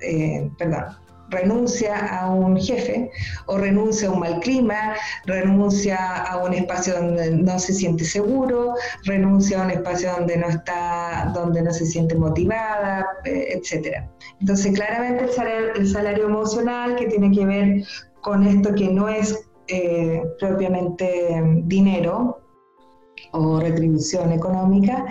eh, 0.00 0.48
perdón, 0.58 0.84
renuncia 1.30 1.96
a 1.96 2.30
un 2.30 2.56
jefe 2.56 3.10
o 3.46 3.58
renuncia 3.58 4.08
a 4.08 4.12
un 4.12 4.20
mal 4.20 4.40
clima, 4.40 4.94
renuncia 5.26 5.96
a 6.24 6.38
un 6.38 6.54
espacio 6.54 6.94
donde 6.94 7.30
no 7.30 7.58
se 7.58 7.72
siente 7.72 8.04
seguro, 8.04 8.74
renuncia 9.04 9.60
a 9.60 9.64
un 9.64 9.70
espacio 9.70 10.12
donde 10.12 10.36
no 10.36 10.48
está, 10.48 11.30
donde 11.34 11.62
no 11.62 11.72
se 11.72 11.86
siente 11.86 12.14
motivada, 12.14 13.06
eh, 13.24 13.48
etcétera. 13.50 14.08
Entonces, 14.40 14.74
claramente 14.74 15.24
el 15.76 15.88
salario, 15.88 16.26
emocional 16.26 16.96
que 16.96 17.06
tiene 17.06 17.30
que 17.30 17.46
ver 17.46 17.84
con 18.20 18.46
esto 18.46 18.74
que 18.74 18.88
no 18.88 19.08
es 19.08 19.48
eh, 19.68 20.22
propiamente 20.38 21.42
dinero, 21.64 22.40
o 23.32 23.60
retribución 23.60 24.32
económica 24.32 25.04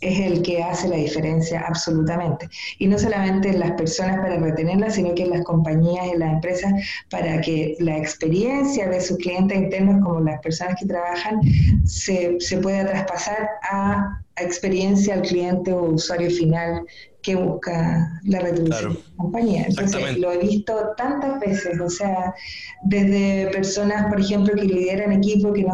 es 0.00 0.20
el 0.20 0.42
que 0.42 0.62
hace 0.62 0.88
la 0.88 0.96
diferencia 0.96 1.60
absolutamente. 1.66 2.48
Y 2.78 2.86
no 2.86 2.98
solamente 2.98 3.48
en 3.48 3.60
las 3.60 3.72
personas 3.72 4.18
para 4.18 4.36
retenerlas, 4.38 4.94
sino 4.94 5.14
que 5.14 5.22
en 5.22 5.30
las 5.30 5.44
compañías, 5.44 6.06
en 6.12 6.20
las 6.20 6.32
empresas, 6.34 6.72
para 7.10 7.40
que 7.40 7.76
la 7.78 7.96
experiencia 7.98 8.88
de 8.88 9.00
sus 9.00 9.18
clientes 9.18 9.56
internos, 9.56 10.04
como 10.04 10.20
las 10.20 10.40
personas 10.40 10.76
que 10.78 10.86
trabajan, 10.86 11.40
se, 11.84 12.38
se 12.40 12.58
pueda 12.58 12.86
traspasar 12.86 13.48
a, 13.70 14.22
a 14.36 14.42
experiencia 14.42 15.14
al 15.14 15.22
cliente 15.22 15.72
o 15.72 15.84
usuario 15.84 16.30
final 16.30 16.84
que 17.24 17.34
busca 17.34 18.20
la 18.24 18.38
retribución 18.38 18.92
de 18.92 19.00
la 19.00 19.16
compañía. 19.16 19.64
Entonces, 19.66 20.18
lo 20.18 20.30
he 20.30 20.38
visto 20.38 20.92
tantas 20.96 21.40
veces, 21.40 21.80
o 21.80 21.88
sea, 21.88 22.34
desde 22.82 23.50
personas, 23.50 24.06
por 24.08 24.20
ejemplo, 24.20 24.54
que 24.54 24.64
lideran 24.64 25.10
equipos 25.10 25.54
que 25.54 25.62
no, 25.62 25.72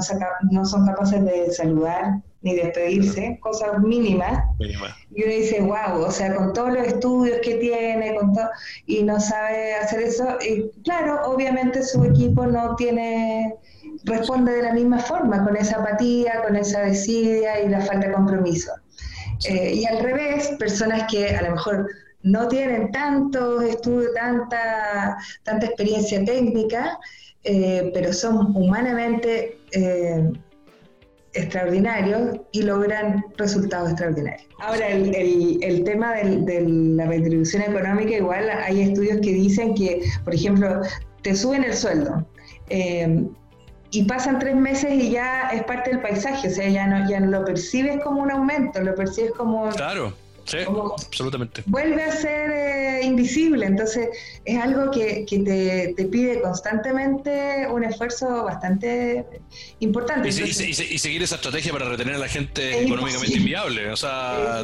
no 0.52 0.64
son 0.64 0.86
capaces 0.86 1.24
de 1.24 1.50
saludar 1.50 2.20
ni 2.42 2.54
despedirse, 2.54 3.38
cosas 3.42 3.80
mínimas, 3.80 4.44
y 4.58 5.24
uno 5.24 5.32
dice, 5.34 5.60
wow, 5.60 6.06
o 6.06 6.10
sea, 6.10 6.34
con 6.34 6.54
todos 6.54 6.72
los 6.72 6.86
estudios 6.86 7.38
que 7.42 7.56
tiene, 7.56 8.14
con 8.14 8.32
todo, 8.32 8.48
y 8.86 9.02
no 9.02 9.20
sabe 9.20 9.74
hacer 9.74 10.00
eso, 10.00 10.24
y 10.40 10.70
claro, 10.82 11.20
obviamente 11.26 11.82
su 11.82 12.02
equipo 12.02 12.46
no 12.46 12.76
tiene 12.76 13.56
responde 14.04 14.52
de 14.52 14.62
la 14.62 14.72
misma 14.72 15.00
forma, 15.00 15.44
con 15.44 15.54
esa 15.56 15.80
apatía, 15.80 16.42
con 16.46 16.56
esa 16.56 16.80
desidia 16.80 17.62
y 17.62 17.68
la 17.68 17.82
falta 17.82 18.06
de 18.06 18.14
compromiso. 18.14 18.72
Eh, 19.48 19.74
y 19.74 19.84
al 19.86 20.00
revés, 20.00 20.48
personas 20.58 21.10
que 21.10 21.28
a 21.28 21.42
lo 21.42 21.52
mejor 21.52 21.90
no 22.22 22.48
tienen 22.48 22.90
tantos 22.92 23.62
estudios, 23.64 24.12
tanta, 24.14 25.16
tanta 25.44 25.66
experiencia 25.66 26.22
técnica, 26.24 26.98
eh, 27.44 27.90
pero 27.94 28.12
son 28.12 28.54
humanamente 28.54 29.58
eh, 29.72 30.30
extraordinarios 31.32 32.38
y 32.52 32.62
logran 32.62 33.24
resultados 33.38 33.90
extraordinarios. 33.90 34.46
Ahora, 34.60 34.88
el, 34.88 35.84
tema 35.84 36.14
de 36.14 36.66
la 36.68 37.06
retribución 37.06 37.62
económica, 37.62 38.16
igual 38.16 38.50
hay 38.50 38.82
estudios 38.82 39.20
que 39.22 39.32
dicen 39.32 39.74
que, 39.74 40.02
por 40.24 40.34
ejemplo, 40.34 40.82
te 41.22 41.34
suben 41.34 41.64
el 41.64 41.74
sueldo 41.74 42.26
y 43.90 44.04
pasan 44.04 44.38
tres 44.38 44.54
meses 44.54 44.92
y 44.92 45.10
ya 45.10 45.50
es 45.50 45.64
parte 45.64 45.90
del 45.90 46.00
paisaje, 46.00 46.48
o 46.48 46.50
sea, 46.50 46.68
ya 46.68 46.86
no, 46.86 47.08
ya 47.08 47.20
no 47.20 47.26
lo 47.26 47.44
percibes 47.44 48.00
como 48.02 48.22
un 48.22 48.30
aumento, 48.30 48.80
lo 48.80 48.94
percibes 48.94 49.32
como... 49.32 49.68
Claro. 49.70 50.14
Sí, 50.44 50.58
absolutamente. 50.66 51.62
Vuelve 51.66 52.02
a 52.02 52.10
ser 52.10 52.50
eh, 52.50 53.04
invisible, 53.04 53.66
entonces 53.66 54.08
es 54.44 54.58
algo 54.58 54.90
que, 54.90 55.24
que 55.24 55.38
te, 55.40 55.94
te, 55.96 56.04
pide 56.06 56.40
constantemente 56.40 57.68
un 57.70 57.84
esfuerzo 57.84 58.44
bastante 58.44 59.24
importante. 59.78 60.28
Y, 60.28 60.32
seguir 60.98 61.22
esa 61.22 61.36
estrategia 61.36 61.72
para 61.72 61.88
retener 61.88 62.16
a 62.16 62.18
la 62.18 62.26
gente 62.26 62.82
económicamente 62.82 63.36
inviable. 63.36 63.90
O 63.92 63.96
sea, 63.96 64.62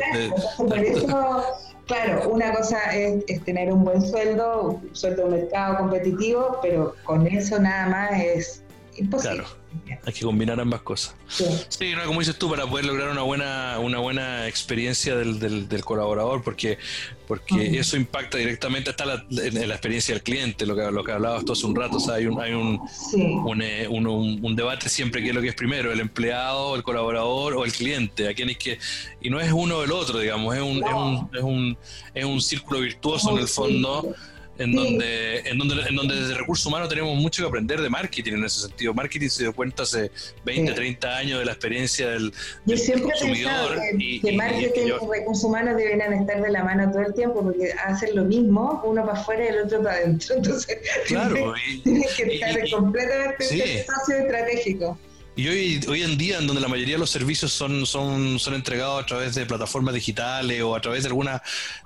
por 0.57 0.77
eso, 0.77 1.45
claro, 1.87 2.31
una 2.31 2.53
cosa 2.53 2.79
es, 2.97 3.23
es, 3.29 3.45
tener 3.45 3.73
un 3.73 3.85
buen 3.85 4.03
sueldo, 4.03 4.81
un 4.83 4.97
sueldo 4.97 5.29
de 5.29 5.43
mercado 5.43 5.79
competitivo, 5.79 6.59
pero 6.62 6.97
con 7.05 7.29
eso 7.29 7.61
nada 7.61 7.87
más 7.87 8.21
es 8.21 8.62
imposible. 8.99 9.37
Claro. 9.37 9.67
Hay 10.05 10.13
que 10.13 10.23
combinar 10.23 10.59
ambas 10.61 10.83
cosas. 10.83 11.15
Sí, 11.29 11.93
como 12.07 12.21
dices 12.21 12.39
tú, 12.39 12.49
para 12.49 12.67
poder 12.67 12.87
lograr 12.87 13.11
una 13.11 13.23
buena, 13.23 13.79
una 13.79 13.99
buena 13.99 14.49
experiencia 14.49 15.17
del, 15.17 15.69
del, 15.69 15.85
colaborador, 15.85 16.43
porque, 16.43 16.79
porque 17.27 17.79
eso 17.79 17.97
impacta 17.97 18.39
directamente 18.39 18.91
hasta 18.91 19.05
la, 19.05 19.25
en, 19.31 19.69
la 19.69 19.75
experiencia 19.75 20.15
del 20.15 20.23
cliente, 20.23 20.67
lo 20.67 20.77
que, 20.77 20.91
lo 20.91 21.05
que 21.05 21.13
hablabas 21.13 21.45
tú 21.45 21.53
hace 21.53 21.67
un 21.67 21.77
rato. 21.77 21.99
O 21.99 22.01
sea, 22.01 22.15
hay 22.15 22.27
un, 22.27 22.41
hay 22.41 22.53
eh, 22.53 23.89
un, 23.89 24.07
un, 24.07 24.45
un, 24.45 24.57
debate 24.57 24.89
siempre 24.89 25.23
que 25.23 25.29
es 25.29 25.35
lo 25.35 25.43
que 25.43 25.49
es 25.49 25.55
primero, 25.55 25.93
el 25.93 26.01
empleado, 26.01 26.75
el 26.77 26.83
colaborador 26.83 27.55
o 27.55 27.65
el 27.65 27.73
cliente. 27.73 28.29
A 28.29 28.35
quién 28.35 28.51
es 28.51 28.59
que, 28.59 28.79
y 29.21 29.31
no 29.31 29.41
es 29.41 29.53
uno 29.53 29.79
o 29.79 29.85
el 29.85 29.93
otro, 29.93 30.19
digamos, 30.19 30.55
es 30.55 30.63
un, 30.63 30.77
es, 30.79 30.95
un, 30.95 31.31
es, 31.35 31.43
un, 31.43 31.79
es 32.15 32.25
un 32.25 32.41
círculo 32.41 32.81
virtuoso 32.81 33.33
en 33.33 33.39
el 33.39 33.49
fondo 33.49 34.15
en, 34.59 34.73
donde, 34.73 35.38
en, 35.40 35.59
donde, 35.59 35.83
en 35.88 35.97
donde 35.97 36.14
desde 36.14 36.35
recursos 36.35 36.64
humanos 36.66 36.88
tenemos 36.88 37.16
mucho 37.16 37.42
que 37.42 37.49
aprender 37.49 37.81
de 37.81 37.90
marketing 37.90 38.35
en 38.35 38.45
ese 38.45 38.61
sentido. 38.61 38.95
Marketing 38.95 39.29
se 39.29 39.45
dio 39.45 39.53
cuenta 39.53 39.83
hace 39.83 40.11
20, 40.45 40.73
30 40.73 41.16
años 41.16 41.38
de 41.38 41.45
la 41.45 41.53
experiencia 41.53 42.11
del, 42.11 42.33
Yo 42.64 42.77
siempre 42.77 43.11
consumidor. 43.11 43.75
que, 43.75 43.97
y, 43.99 44.21
que 44.21 44.33
marketing 44.33 44.87
y, 44.87 44.90
recursos 44.90 45.45
humanos 45.45 45.77
deberían 45.77 46.12
estar 46.12 46.42
de 46.42 46.51
la 46.51 46.64
mano 46.64 46.90
todo 46.90 47.03
el 47.03 47.14
tiempo 47.14 47.42
porque 47.42 47.73
hacen 47.73 48.16
lo 48.16 48.25
mismo, 48.25 48.83
uno 48.85 49.05
para 49.05 49.19
afuera 49.19 49.45
y 49.45 49.49
el 49.49 49.59
otro 49.64 49.83
para 49.83 49.97
adentro. 49.97 50.35
Entonces, 50.37 50.79
claro, 51.07 51.55
tiene 51.83 52.07
que 52.16 52.23
estar 52.35 52.71
completamente 52.71 53.45
sí. 53.45 53.61
espacio 53.61 54.16
estratégico. 54.16 54.99
Y 55.37 55.49
hoy, 55.49 55.81
hoy 55.87 56.03
en 56.03 56.16
día, 56.16 56.38
en 56.38 56.46
donde 56.46 56.62
la 56.62 56.68
mayoría 56.68 56.94
de 56.94 56.99
los 56.99 57.11
servicios 57.11 57.53
son, 57.53 57.85
son, 57.85 58.38
son 58.38 58.55
entregados 58.55 59.03
a 59.03 59.07
través 59.07 59.35
de 59.35 59.44
plataformas 59.44 59.92
digitales 59.92 60.62
o 60.62 60.75
a 60.75 60.81
través 60.81 61.03
de 61.03 61.09
alguna, 61.09 61.42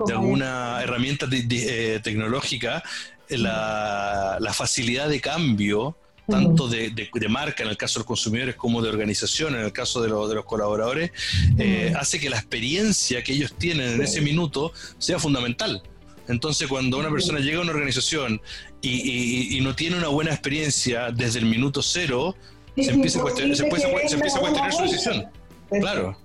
de 0.07 0.13
alguna 0.13 0.81
herramienta 0.81 1.27
eh, 1.33 1.99
tecnológica, 2.01 2.85
la, 3.29 4.39
la, 4.41 4.53
facilidad 4.53 5.09
de 5.09 5.21
cambio, 5.21 5.97
tanto 6.29 6.69
de, 6.69 6.91
de, 6.91 7.29
marca 7.29 7.65
en 7.65 7.71
el 7.71 7.77
caso 7.77 7.95
de 7.95 8.01
los 8.01 8.07
consumidores 8.07 8.55
como 8.55 8.83
de 8.83 8.89
organización 8.89 9.57
en 9.57 9.63
el 9.63 9.73
caso 9.73 10.01
de, 10.01 10.09
de 10.09 10.35
los 10.37 10.45
colaboradores, 10.45 11.11
eh, 11.59 11.93
hace 11.99 12.21
que 12.21 12.31
la 12.31 12.37
experiencia 12.37 13.25
que 13.25 13.33
ellos 13.33 13.53
tienen 13.59 13.95
en 13.95 14.03
ese 14.03 14.21
minuto 14.21 14.73
sea 14.99 15.19
fundamental. 15.19 15.83
Entonces, 16.29 16.69
cuando 16.69 16.99
una 16.99 17.11
persona 17.11 17.41
llega 17.41 17.59
a 17.59 17.63
una 17.63 17.73
organización 17.73 18.41
y, 18.81 18.91
y, 18.91 19.59
y 19.59 19.61
no 19.61 19.75
tiene 19.75 19.97
una 19.97 20.07
buena 20.07 20.31
experiencia 20.31 21.11
desde 21.11 21.41
el 21.41 21.47
minuto 21.47 21.83
cero, 21.83 22.37
se 22.77 22.91
empieza, 22.91 23.19
a 23.19 23.23
cuestionar, 23.23 23.57
se, 23.57 23.63
se 23.63 24.15
empieza 24.15 24.39
a 24.39 24.41
cuestionar 24.41 24.73
su 24.73 24.83
decisión. 24.83 25.31
Claro. 25.71 26.17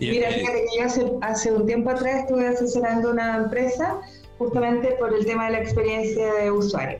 Mira, 0.00 0.30
fíjate 0.30 0.64
que 0.70 0.78
yo 0.78 0.84
hace, 0.84 1.06
hace 1.22 1.52
un 1.52 1.66
tiempo 1.66 1.90
atrás 1.90 2.22
estuve 2.22 2.46
asesorando 2.46 3.10
una 3.10 3.36
empresa 3.36 4.00
justamente 4.38 4.92
por 4.98 5.14
el 5.14 5.24
tema 5.24 5.46
de 5.46 5.52
la 5.52 5.58
experiencia 5.60 6.32
de 6.34 6.50
usuario. 6.50 6.98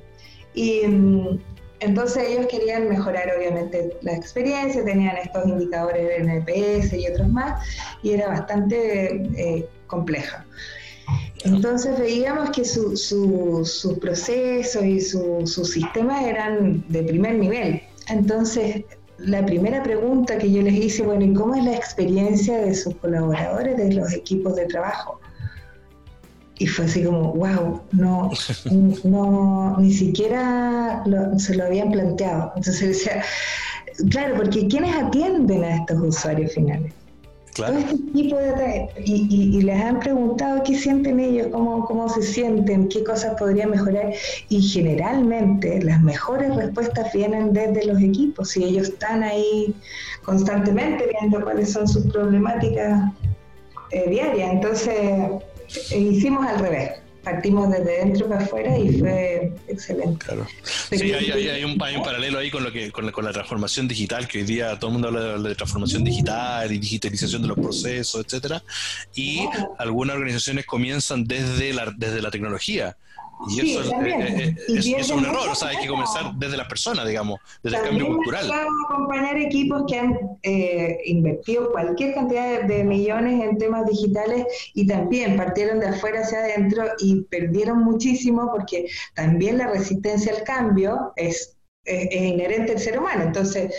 Y 0.54 0.86
mm, 0.86 1.38
entonces 1.80 2.28
ellos 2.28 2.46
querían 2.46 2.88
mejorar 2.88 3.30
obviamente 3.36 3.96
la 4.02 4.14
experiencia, 4.14 4.84
tenían 4.84 5.16
estos 5.18 5.46
indicadores 5.46 6.06
de 6.06 6.16
NPS 6.16 6.92
y 6.94 7.06
otros 7.08 7.28
más, 7.28 7.62
y 8.02 8.12
era 8.12 8.28
bastante 8.28 9.22
eh, 9.36 9.68
compleja. 9.86 10.46
Entonces 11.44 11.98
veíamos 11.98 12.50
que 12.50 12.64
sus 12.64 13.06
su, 13.06 13.64
su 13.64 13.98
procesos 14.00 14.84
y 14.84 15.00
sus 15.00 15.52
su 15.52 15.64
sistemas 15.64 16.24
eran 16.24 16.84
de 16.88 17.02
primer 17.02 17.34
nivel. 17.34 17.82
Entonces, 18.08 18.84
la 19.18 19.44
primera 19.44 19.82
pregunta 19.82 20.38
que 20.38 20.50
yo 20.50 20.62
les 20.62 20.74
hice, 20.74 21.02
bueno, 21.02 21.24
¿y 21.24 21.34
cómo 21.34 21.54
es 21.54 21.64
la 21.64 21.74
experiencia 21.74 22.58
de 22.58 22.74
sus 22.74 22.94
colaboradores, 22.96 23.76
de 23.76 23.94
los 23.94 24.12
equipos 24.12 24.56
de 24.56 24.66
trabajo? 24.66 25.20
Y 26.58 26.66
fue 26.66 26.86
así 26.86 27.04
como, 27.04 27.32
wow, 27.34 27.82
no, 27.92 28.30
no 29.04 29.76
ni 29.78 29.92
siquiera 29.92 31.04
se 31.38 31.54
lo 31.54 31.64
habían 31.64 31.90
planteado. 31.90 32.52
Entonces 32.56 32.88
decía, 32.88 33.22
claro, 34.10 34.36
porque 34.36 34.66
¿quiénes 34.68 34.94
atienden 34.96 35.64
a 35.64 35.76
estos 35.76 36.00
usuarios 36.00 36.52
finales? 36.52 36.92
Todo 37.56 37.78
este 37.78 37.96
tipo 38.12 38.36
de 38.36 38.88
y, 39.04 39.56
y, 39.56 39.62
les 39.62 39.80
han 39.80 40.00
preguntado 40.00 40.62
qué 40.62 40.76
sienten 40.76 41.18
ellos, 41.18 41.46
cómo, 41.50 41.86
cómo 41.86 42.08
se 42.08 42.20
sienten, 42.22 42.88
qué 42.88 43.02
cosas 43.02 43.34
podrían 43.38 43.70
mejorar 43.70 44.12
y 44.50 44.60
generalmente 44.60 45.82
las 45.82 46.02
mejores 46.02 46.54
respuestas 46.54 47.12
vienen 47.14 47.54
desde 47.54 47.86
los 47.86 48.00
equipos. 48.00 48.56
Y 48.56 48.64
ellos 48.64 48.88
están 48.88 49.22
ahí 49.22 49.74
constantemente 50.22 51.08
viendo 51.18 51.42
cuáles 51.42 51.72
son 51.72 51.88
sus 51.88 52.06
problemáticas 52.12 53.12
eh, 53.90 54.10
diarias. 54.10 54.52
Entonces 54.52 54.94
eh, 55.92 55.98
hicimos 55.98 56.46
al 56.46 56.58
revés 56.58 57.05
partimos 57.26 57.68
desde 57.68 58.04
dentro 58.04 58.28
para 58.28 58.44
afuera 58.44 58.78
y 58.78 59.00
fue 59.00 59.52
excelente. 59.66 60.24
Claro. 60.24 60.46
Sí, 60.62 61.12
hay, 61.12 61.32
hay, 61.32 61.64
un, 61.64 61.82
hay, 61.82 61.96
un, 61.96 62.04
paralelo 62.04 62.38
ahí 62.38 62.52
con 62.52 62.62
lo 62.62 62.70
que 62.70 62.92
con 62.92 63.04
la, 63.04 63.10
con 63.10 63.24
la, 63.24 63.32
transformación 63.32 63.88
digital, 63.88 64.28
que 64.28 64.38
hoy 64.38 64.44
día 64.44 64.78
todo 64.78 64.90
el 64.90 64.92
mundo 64.92 65.08
habla 65.08 65.48
de, 65.48 65.54
transformación 65.56 66.04
digital 66.04 66.70
y 66.72 66.78
digitalización 66.78 67.42
de 67.42 67.48
los 67.48 67.58
procesos, 67.58 68.24
etcétera, 68.24 68.62
y 69.12 69.40
algunas 69.76 70.14
organizaciones 70.14 70.66
comienzan 70.66 71.24
desde 71.24 71.72
la, 71.72 71.92
desde 71.96 72.22
la 72.22 72.30
tecnología. 72.30 72.96
Y 73.48 73.70
eso, 73.70 73.82
es, 73.82 73.90
eh, 73.90 74.56
eh, 74.68 74.94
es, 74.98 75.10
un 75.10 75.24
error, 75.24 75.48
o 75.50 75.54
sea, 75.54 75.68
hay 75.68 75.76
que 75.76 75.88
comenzar 75.88 76.34
desde 76.36 76.56
las 76.56 76.66
personas, 76.68 77.06
digamos, 77.06 77.38
desde 77.62 77.76
también 77.76 77.96
el 77.96 78.02
cambio 78.02 78.16
cultural. 78.16 78.50
acompañar 78.90 79.36
equipos 79.36 79.84
que 79.86 79.98
han 79.98 80.18
eh, 80.42 80.98
invertido 81.04 81.70
cualquier 81.70 82.14
cantidad 82.14 82.62
de, 82.62 82.74
de, 82.74 82.84
millones 82.84 83.42
en 83.42 83.58
temas 83.58 83.86
digitales 83.86 84.46
y 84.74 84.86
también 84.86 85.36
partieron 85.36 85.80
de 85.80 85.88
afuera 85.88 86.20
hacia 86.20 86.38
adentro 86.38 86.84
y 86.98 87.22
perdieron 87.24 87.84
muchísimo 87.84 88.50
porque 88.50 88.88
también 89.14 89.58
la 89.58 89.68
resistencia 89.68 90.34
al 90.34 90.42
cambio 90.42 91.12
es, 91.16 91.56
es, 91.84 92.08
es 92.10 92.22
inherente 92.22 92.72
al 92.72 92.78
ser 92.78 92.98
humano. 92.98 93.22
Entonces, 93.22 93.74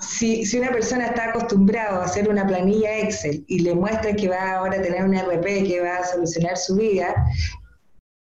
si, 0.00 0.46
si, 0.46 0.58
una 0.58 0.70
persona 0.70 1.06
está 1.06 1.26
acostumbrada 1.26 2.00
a 2.00 2.04
hacer 2.04 2.28
una 2.28 2.46
planilla 2.46 2.98
Excel 2.98 3.44
y 3.46 3.60
le 3.60 3.74
muestra 3.74 4.14
que 4.14 4.28
va 4.28 4.56
ahora 4.56 4.78
a 4.78 4.82
tener 4.82 5.04
un 5.04 5.14
RP 5.14 5.44
que 5.66 5.80
va 5.80 5.98
a 5.98 6.04
solucionar 6.04 6.56
su 6.56 6.76
vida, 6.76 7.14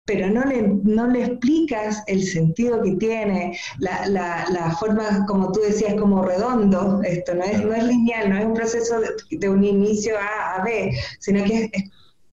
pero 0.07 0.29
no 0.29 0.45
le, 0.45 0.63
no 0.85 1.07
le 1.07 1.25
explicas 1.25 2.03
el 2.07 2.23
sentido 2.25 2.83
que 2.83 2.93
tiene, 2.97 3.59
la, 3.79 4.07
la, 4.07 4.45
la, 4.51 4.71
forma, 4.73 5.25
como 5.27 5.51
tú 5.53 5.61
decías, 5.61 5.95
como 5.95 6.23
redondo, 6.23 7.01
esto 7.03 7.35
no 7.35 7.43
es, 7.43 7.65
no 7.65 7.73
es 7.73 7.85
lineal, 7.85 8.29
no 8.29 8.39
es 8.39 8.45
un 8.45 8.55
proceso 8.55 9.01
de, 9.01 9.09
de 9.31 9.49
un 9.49 9.65
inicio 9.65 10.17
A 10.19 10.57
a 10.57 10.65
B, 10.65 10.93
sino 11.21 11.43
que 11.45 11.71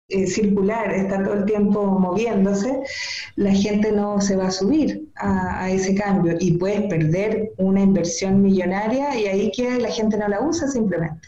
es, 0.08 0.34
circular, 0.34 0.92
está 0.92 1.24
todo 1.24 1.36
el 1.36 1.46
tiempo 1.46 1.86
moviéndose, 1.86 2.82
la 3.36 3.54
gente 3.54 3.92
no 3.92 4.20
se 4.20 4.36
va 4.36 4.48
a 4.48 4.52
subir 4.52 5.08
a, 5.16 5.66
a, 5.66 5.70
ese 5.70 5.94
cambio 5.94 6.36
y 6.40 6.54
puedes 6.54 6.82
perder 6.90 7.52
una 7.58 7.82
inversión 7.82 8.42
millonaria 8.42 9.16
y 9.16 9.28
ahí 9.28 9.52
que 9.52 9.78
la 9.78 9.92
gente 9.92 10.18
no 10.18 10.28
la 10.28 10.42
usa 10.42 10.68
simplemente. 10.68 11.28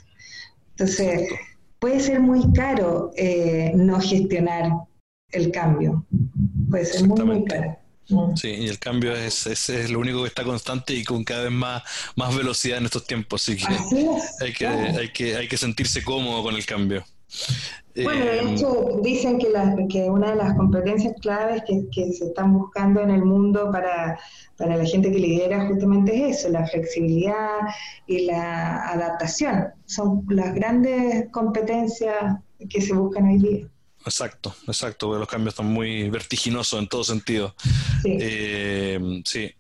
Entonces, 0.71 1.30
puede 1.77 1.99
ser 1.99 2.19
muy 2.19 2.51
caro 2.54 3.12
eh, 3.15 3.71
no 3.75 3.99
gestionar 3.99 4.71
el 5.32 5.51
cambio. 5.51 6.06
Puede 6.71 6.86
ser 6.86 7.07
muy, 7.07 7.21
muy 7.23 7.45
caro. 7.45 7.77
Mm. 8.10 8.36
Sí, 8.36 8.49
y 8.49 8.67
el 8.67 8.79
cambio 8.79 9.13
es, 9.15 9.45
es, 9.45 9.69
es, 9.69 9.89
lo 9.89 9.99
único 9.99 10.21
que 10.21 10.27
está 10.27 10.43
constante 10.43 10.93
y 10.93 11.03
con 11.03 11.23
cada 11.23 11.43
vez 11.43 11.51
más, 11.51 11.84
más 12.15 12.36
velocidad 12.36 12.79
en 12.79 12.86
estos 12.86 13.05
tiempos, 13.05 13.43
así 13.43 13.57
que, 13.57 13.73
así 13.73 13.99
es, 13.99 14.41
hay, 14.41 14.53
que 14.53 14.65
claro. 14.65 14.99
hay, 14.99 15.10
que 15.10 15.36
hay 15.36 15.47
que 15.47 15.57
sentirse 15.57 16.03
cómodo 16.03 16.43
con 16.43 16.55
el 16.55 16.65
cambio. 16.65 17.03
Bueno, 17.95 18.25
de 18.25 18.39
eh, 18.39 18.53
hecho, 18.53 18.99
dicen 19.03 19.38
que, 19.38 19.49
la, 19.49 19.75
que 19.89 20.10
una 20.10 20.31
de 20.31 20.38
las 20.38 20.55
competencias 20.55 21.13
claves 21.21 21.63
que, 21.67 21.84
que, 21.91 22.12
se 22.13 22.25
están 22.25 22.53
buscando 22.53 23.01
en 23.01 23.10
el 23.10 23.23
mundo 23.23 23.69
para, 23.71 24.17
para 24.57 24.77
la 24.77 24.86
gente 24.86 25.12
que 25.12 25.19
lidera 25.19 25.67
justamente 25.67 26.29
es 26.29 26.39
eso, 26.39 26.49
la 26.49 26.65
flexibilidad 26.67 27.60
y 28.07 28.25
la 28.25 28.88
adaptación. 28.89 29.69
Son 29.86 30.25
las 30.29 30.53
grandes 30.53 31.29
competencias 31.31 32.38
que 32.69 32.81
se 32.81 32.93
buscan 32.93 33.27
hoy 33.27 33.38
día. 33.38 33.67
Exacto, 34.04 34.56
exacto, 34.68 35.08
porque 35.08 35.20
los 35.20 35.30
cambios 35.30 35.54
están 35.54 35.68
muy 35.68 36.10
vertiginosos 36.10 36.80
en 36.80 36.88
todo 36.88 37.04
sentido. 37.04 37.56
Sí. 38.02 38.18
Eh, 38.20 39.22
sí. 39.26 39.54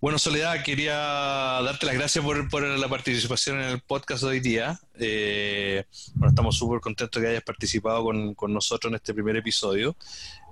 Bueno, 0.00 0.18
Soledad, 0.18 0.62
quería 0.64 0.94
darte 0.94 1.84
las 1.84 1.94
gracias 1.94 2.24
por, 2.24 2.62
la 2.62 2.88
participación 2.88 3.60
en 3.60 3.68
el 3.68 3.80
podcast 3.80 4.22
de 4.22 4.28
hoy 4.30 4.40
día. 4.40 4.80
Eh, 4.98 5.84
bueno, 6.14 6.30
estamos 6.30 6.56
súper 6.56 6.80
contentos 6.80 7.20
de 7.20 7.26
que 7.26 7.32
hayas 7.32 7.44
participado 7.44 8.02
con, 8.02 8.54
nosotros 8.54 8.90
en 8.90 8.96
este 8.96 9.12
primer 9.12 9.36
episodio 9.36 9.94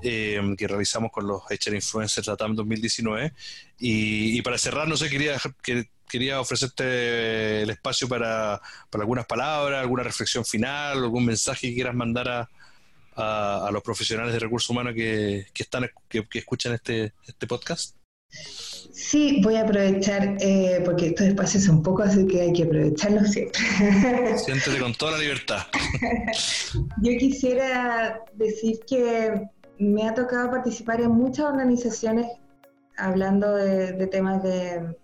eh, 0.02 0.40
que 0.58 0.68
realizamos 0.68 1.10
con 1.10 1.26
los 1.26 1.42
HR 1.48 1.76
Influencers 1.76 2.26
Latam 2.26 2.54
2019. 2.54 3.32
Y, 3.78 4.38
y 4.38 4.42
para 4.42 4.58
cerrar, 4.58 4.86
no 4.86 4.98
sé, 4.98 5.08
quería 5.08 5.40
que 5.62 5.88
quería 6.10 6.40
ofrecerte 6.40 7.62
el 7.62 7.70
espacio 7.70 8.08
para, 8.08 8.60
para, 8.90 9.02
algunas 9.02 9.24
palabras, 9.26 9.80
alguna 9.80 10.02
reflexión 10.02 10.44
final, 10.44 10.98
algún 10.98 11.24
mensaje 11.24 11.68
que 11.68 11.74
quieras 11.74 11.94
mandar 11.94 12.28
a, 12.28 12.50
a, 13.20 13.70
los 13.72 13.82
profesionales 13.82 14.32
de 14.32 14.38
recursos 14.38 14.70
humanos 14.70 14.94
que, 14.94 15.46
están 15.54 15.88
que, 16.08 16.26
escuchan 16.34 16.74
este, 16.74 17.12
este 17.26 17.46
podcast? 17.46 17.96
Sí, 18.92 19.40
voy 19.42 19.56
a 19.56 19.62
aprovechar, 19.62 20.36
eh, 20.40 20.82
porque 20.84 21.08
estos 21.08 21.26
espacios 21.26 21.64
son 21.64 21.82
pocos, 21.82 22.08
así 22.08 22.26
que 22.26 22.42
hay 22.42 22.52
que 22.52 22.64
aprovecharlos 22.64 23.30
siempre. 23.30 23.58
Siéntete 24.38 24.78
con 24.78 24.94
toda 24.94 25.12
la 25.12 25.18
libertad. 25.18 25.62
Yo 27.02 27.18
quisiera 27.18 28.20
decir 28.34 28.80
que 28.86 29.42
me 29.78 30.06
ha 30.06 30.14
tocado 30.14 30.50
participar 30.50 31.00
en 31.00 31.10
muchas 31.10 31.46
organizaciones 31.46 32.26
hablando 32.96 33.54
de, 33.54 34.06
temas 34.08 34.42
de, 34.42 34.94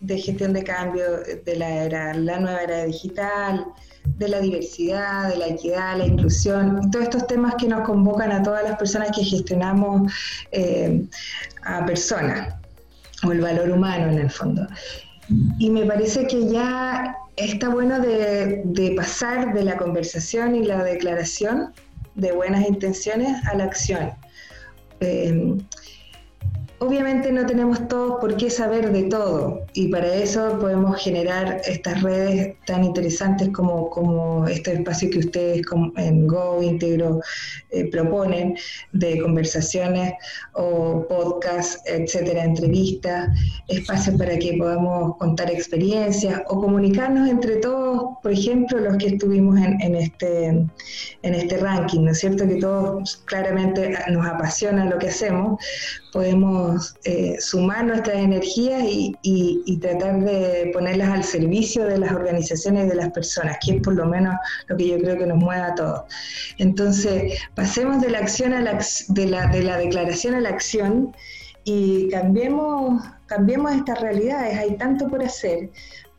de, 0.00 0.18
gestión 0.18 0.52
de 0.52 0.62
cambio 0.62 1.04
de 1.44 1.56
la 1.56 1.84
era, 1.84 2.14
la 2.14 2.38
nueva 2.38 2.62
era 2.62 2.84
digital, 2.84 3.66
de 4.04 4.28
la 4.28 4.40
diversidad, 4.40 5.28
de 5.28 5.36
la 5.36 5.48
equidad, 5.48 5.96
la 5.96 6.06
inclusión, 6.06 6.90
todos 6.90 7.04
estos 7.04 7.26
temas 7.26 7.54
que 7.56 7.68
nos 7.68 7.86
convocan 7.86 8.32
a 8.32 8.42
todas 8.42 8.64
las 8.64 8.76
personas 8.76 9.10
que 9.16 9.24
gestionamos 9.24 10.12
eh, 10.52 11.04
a 11.64 11.84
personas, 11.86 12.54
o 13.24 13.32
el 13.32 13.40
valor 13.40 13.70
humano 13.70 14.10
en 14.10 14.18
el 14.18 14.30
fondo. 14.30 14.66
Y 15.58 15.70
me 15.70 15.86
parece 15.86 16.26
que 16.26 16.48
ya 16.48 17.16
está 17.36 17.68
bueno 17.68 18.00
de, 18.00 18.94
pasar 18.96 19.54
de 19.54 19.64
la 19.64 19.76
conversación 19.76 20.56
y 20.56 20.64
la 20.64 20.82
declaración 20.82 21.72
de 22.14 22.32
buenas 22.32 22.66
intenciones 22.68 23.44
a 23.46 23.54
la 23.54 23.64
acción. 23.64 24.10
Eh, 25.00 25.56
Obviamente 26.82 27.30
no 27.30 27.46
tenemos 27.46 27.86
todos 27.86 28.18
por 28.20 28.36
qué 28.36 28.50
saber 28.50 28.90
de 28.90 29.04
todo 29.04 29.64
y 29.72 29.86
para 29.86 30.14
eso 30.16 30.58
podemos 30.58 31.00
generar 31.00 31.60
estas 31.64 32.02
redes 32.02 32.56
tan 32.66 32.82
interesantes 32.82 33.50
como, 33.50 33.88
como 33.88 34.48
este 34.48 34.72
espacio 34.72 35.08
que 35.10 35.20
ustedes 35.20 35.62
en 35.96 36.26
Go 36.26 36.60
Integro 36.60 37.20
eh, 37.70 37.88
proponen 37.88 38.56
de 38.90 39.20
conversaciones 39.20 40.14
o 40.54 41.06
podcasts, 41.08 41.80
etcétera, 41.86 42.42
entrevistas, 42.42 43.28
espacios 43.68 44.16
para 44.16 44.36
que 44.36 44.54
podamos 44.58 45.16
contar 45.18 45.52
experiencias 45.52 46.42
o 46.48 46.60
comunicarnos 46.60 47.28
entre 47.28 47.58
todos, 47.58 48.18
por 48.24 48.32
ejemplo, 48.32 48.80
los 48.80 48.96
que 48.96 49.06
estuvimos 49.06 49.56
en, 49.56 49.80
en 49.82 49.94
este, 49.94 50.46
en 50.48 51.34
este 51.34 51.58
ranking, 51.58 52.00
¿no 52.00 52.10
es 52.10 52.18
cierto? 52.18 52.44
Que 52.48 52.56
todos 52.56 53.22
claramente 53.26 53.96
nos 54.10 54.26
apasiona 54.26 54.86
lo 54.86 54.98
que 54.98 55.10
hacemos, 55.10 55.64
podemos 56.12 56.71
eh, 57.04 57.36
sumar 57.40 57.84
nuestras 57.84 58.16
energías 58.16 58.82
y, 58.84 59.78
tratar 59.80 60.20
de 60.20 60.70
ponerlas 60.72 61.08
al 61.08 61.24
servicio 61.24 61.84
de 61.84 61.98
las 61.98 62.12
organizaciones 62.12 62.86
y 62.86 62.88
de 62.90 62.94
las 62.94 63.10
personas, 63.10 63.58
que 63.64 63.72
es 63.72 63.82
por 63.82 63.94
lo 63.94 64.06
menos 64.06 64.34
lo 64.68 64.76
que 64.76 64.88
yo 64.88 64.98
creo 64.98 65.18
que 65.18 65.26
nos 65.26 65.38
mueve 65.38 65.62
a 65.62 65.74
todos. 65.74 66.02
Entonces, 66.58 67.38
pasemos 67.54 68.00
de 68.00 68.10
la 68.10 68.18
acción 68.18 68.52
a 68.52 68.60
la, 68.60 68.78
de 69.08 69.26
la, 69.26 69.46
de 69.48 69.62
la 69.62 69.78
declaración 69.78 70.34
a 70.34 70.40
la 70.40 70.50
acción 70.50 71.14
y 71.64 72.08
cambiemos, 72.08 73.02
cambiemos 73.26 73.72
estas 73.72 74.00
realidades. 74.00 74.58
Hay 74.58 74.76
tanto 74.76 75.08
por 75.08 75.22
hacer, 75.22 75.70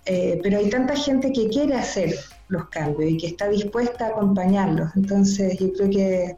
eh, 0.05 0.39
pero 0.43 0.57
hay 0.57 0.69
tanta 0.69 0.95
gente 0.95 1.31
que 1.31 1.47
quiere 1.49 1.75
hacer 1.75 2.15
los 2.49 2.67
cambios 2.69 3.11
y 3.11 3.17
que 3.17 3.27
está 3.27 3.47
dispuesta 3.49 4.07
a 4.07 4.09
acompañarlos. 4.09 4.89
Entonces, 4.95 5.57
yo 5.59 5.71
creo 5.73 5.89
que 5.89 6.37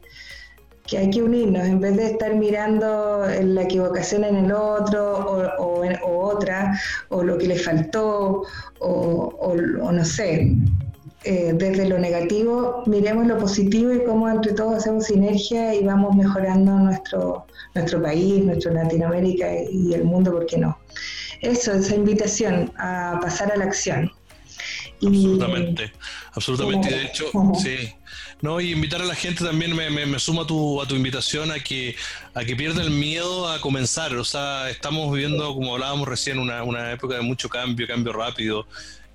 que 0.86 0.98
hay 0.98 1.10
que 1.10 1.22
unirnos, 1.22 1.64
en 1.64 1.80
vez 1.80 1.96
de 1.96 2.06
estar 2.06 2.34
mirando 2.34 3.26
la 3.26 3.62
equivocación 3.62 4.24
en 4.24 4.36
el 4.36 4.52
otro 4.52 5.52
o, 5.58 6.26
otra, 6.26 6.78
o 7.08 7.22
lo 7.22 7.38
que 7.38 7.48
le 7.48 7.56
faltó, 7.56 8.42
o, 8.80 9.54
no 9.92 10.04
sé. 10.04 10.54
Eh, 11.24 11.52
desde 11.56 11.88
lo 11.88 11.98
negativo, 11.98 12.84
miremos 12.86 13.26
lo 13.26 13.36
positivo 13.36 13.92
y 13.92 14.04
cómo 14.04 14.28
entre 14.28 14.52
todos 14.52 14.76
hacemos 14.76 15.06
sinergia 15.06 15.74
y 15.74 15.82
vamos 15.82 16.14
mejorando 16.14 16.70
nuestro, 16.78 17.46
nuestro 17.74 18.00
país, 18.00 18.44
nuestra 18.44 18.72
Latinoamérica 18.72 19.48
y 19.68 19.92
el 19.92 20.04
mundo, 20.04 20.30
¿por 20.30 20.46
qué 20.46 20.58
no? 20.58 20.78
Eso, 21.40 21.72
esa 21.72 21.96
invitación 21.96 22.72
a 22.78 23.18
pasar 23.20 23.50
a 23.50 23.56
la 23.56 23.64
acción. 23.64 24.12
Absolutamente, 25.02 25.92
absolutamente. 26.32 26.90
De 26.90 27.02
hecho, 27.06 27.24
sí. 27.60 27.92
No, 28.42 28.60
y 28.60 28.72
invitar 28.72 29.00
a 29.00 29.06
la 29.06 29.14
gente 29.14 29.44
también, 29.44 29.74
me, 29.74 29.88
me, 29.88 30.18
sumo 30.18 30.42
a 30.42 30.46
tu, 30.46 30.82
a 30.82 30.86
tu 30.86 30.94
invitación 30.94 31.50
a 31.50 31.58
que, 31.58 31.96
a 32.34 32.44
que 32.44 32.54
pierda 32.54 32.82
el 32.82 32.90
miedo 32.90 33.48
a 33.48 33.60
comenzar. 33.60 34.14
O 34.14 34.24
sea, 34.24 34.68
estamos 34.68 35.10
viviendo, 35.12 35.54
como 35.54 35.74
hablábamos 35.74 36.06
recién, 36.06 36.38
una, 36.38 36.62
una 36.62 36.92
época 36.92 37.14
de 37.14 37.22
mucho 37.22 37.48
cambio, 37.48 37.86
cambio 37.86 38.12
rápido. 38.12 38.66